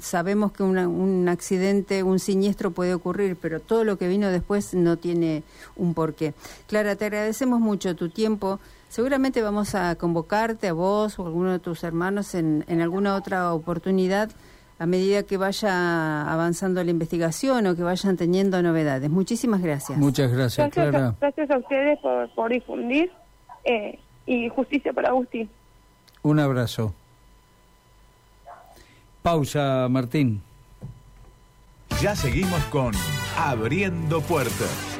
sabemos 0.00 0.52
que 0.52 0.62
un 0.62 1.28
accidente, 1.28 2.02
un 2.02 2.18
siniestro 2.18 2.70
puede 2.70 2.94
ocurrir, 2.94 3.36
pero 3.40 3.60
todo 3.60 3.84
lo 3.84 3.98
que 3.98 4.08
vino 4.08 4.28
después 4.30 4.74
no 4.74 4.96
tiene 4.96 5.42
un 5.76 5.94
porqué. 5.94 6.34
Clara, 6.66 6.96
te 6.96 7.06
agradecemos 7.06 7.60
mucho 7.60 7.96
tu 7.96 8.08
tiempo. 8.08 8.60
Seguramente 8.88 9.42
vamos 9.42 9.74
a 9.74 9.96
convocarte 9.96 10.68
a 10.68 10.72
vos 10.72 11.18
o 11.18 11.24
a 11.24 11.26
alguno 11.26 11.52
de 11.52 11.58
tus 11.58 11.82
hermanos 11.82 12.34
en, 12.34 12.64
en 12.68 12.80
alguna 12.80 13.16
otra 13.16 13.52
oportunidad 13.52 14.30
a 14.78 14.86
medida 14.86 15.22
que 15.22 15.36
vaya 15.36 16.30
avanzando 16.30 16.82
la 16.82 16.90
investigación 16.90 17.66
o 17.66 17.76
que 17.76 17.82
vayan 17.82 18.16
teniendo 18.16 18.60
novedades. 18.62 19.08
Muchísimas 19.10 19.62
gracias. 19.62 19.98
Muchas 19.98 20.32
gracias, 20.32 20.70
Clara. 20.70 21.14
gracias 21.20 21.50
a 21.50 21.58
ustedes 21.58 21.98
por, 22.00 22.34
por 22.34 22.50
difundir 22.50 23.10
eh, 23.64 23.98
y 24.26 24.48
justicia 24.48 24.92
para 24.92 25.08
Agustín. 25.08 25.48
Un 26.22 26.40
abrazo. 26.40 26.94
Pausa, 29.22 29.86
Martín. 29.90 30.42
Ya 32.02 32.14
seguimos 32.14 32.62
con 32.64 32.92
Abriendo 33.36 34.20
Puertas. 34.20 34.93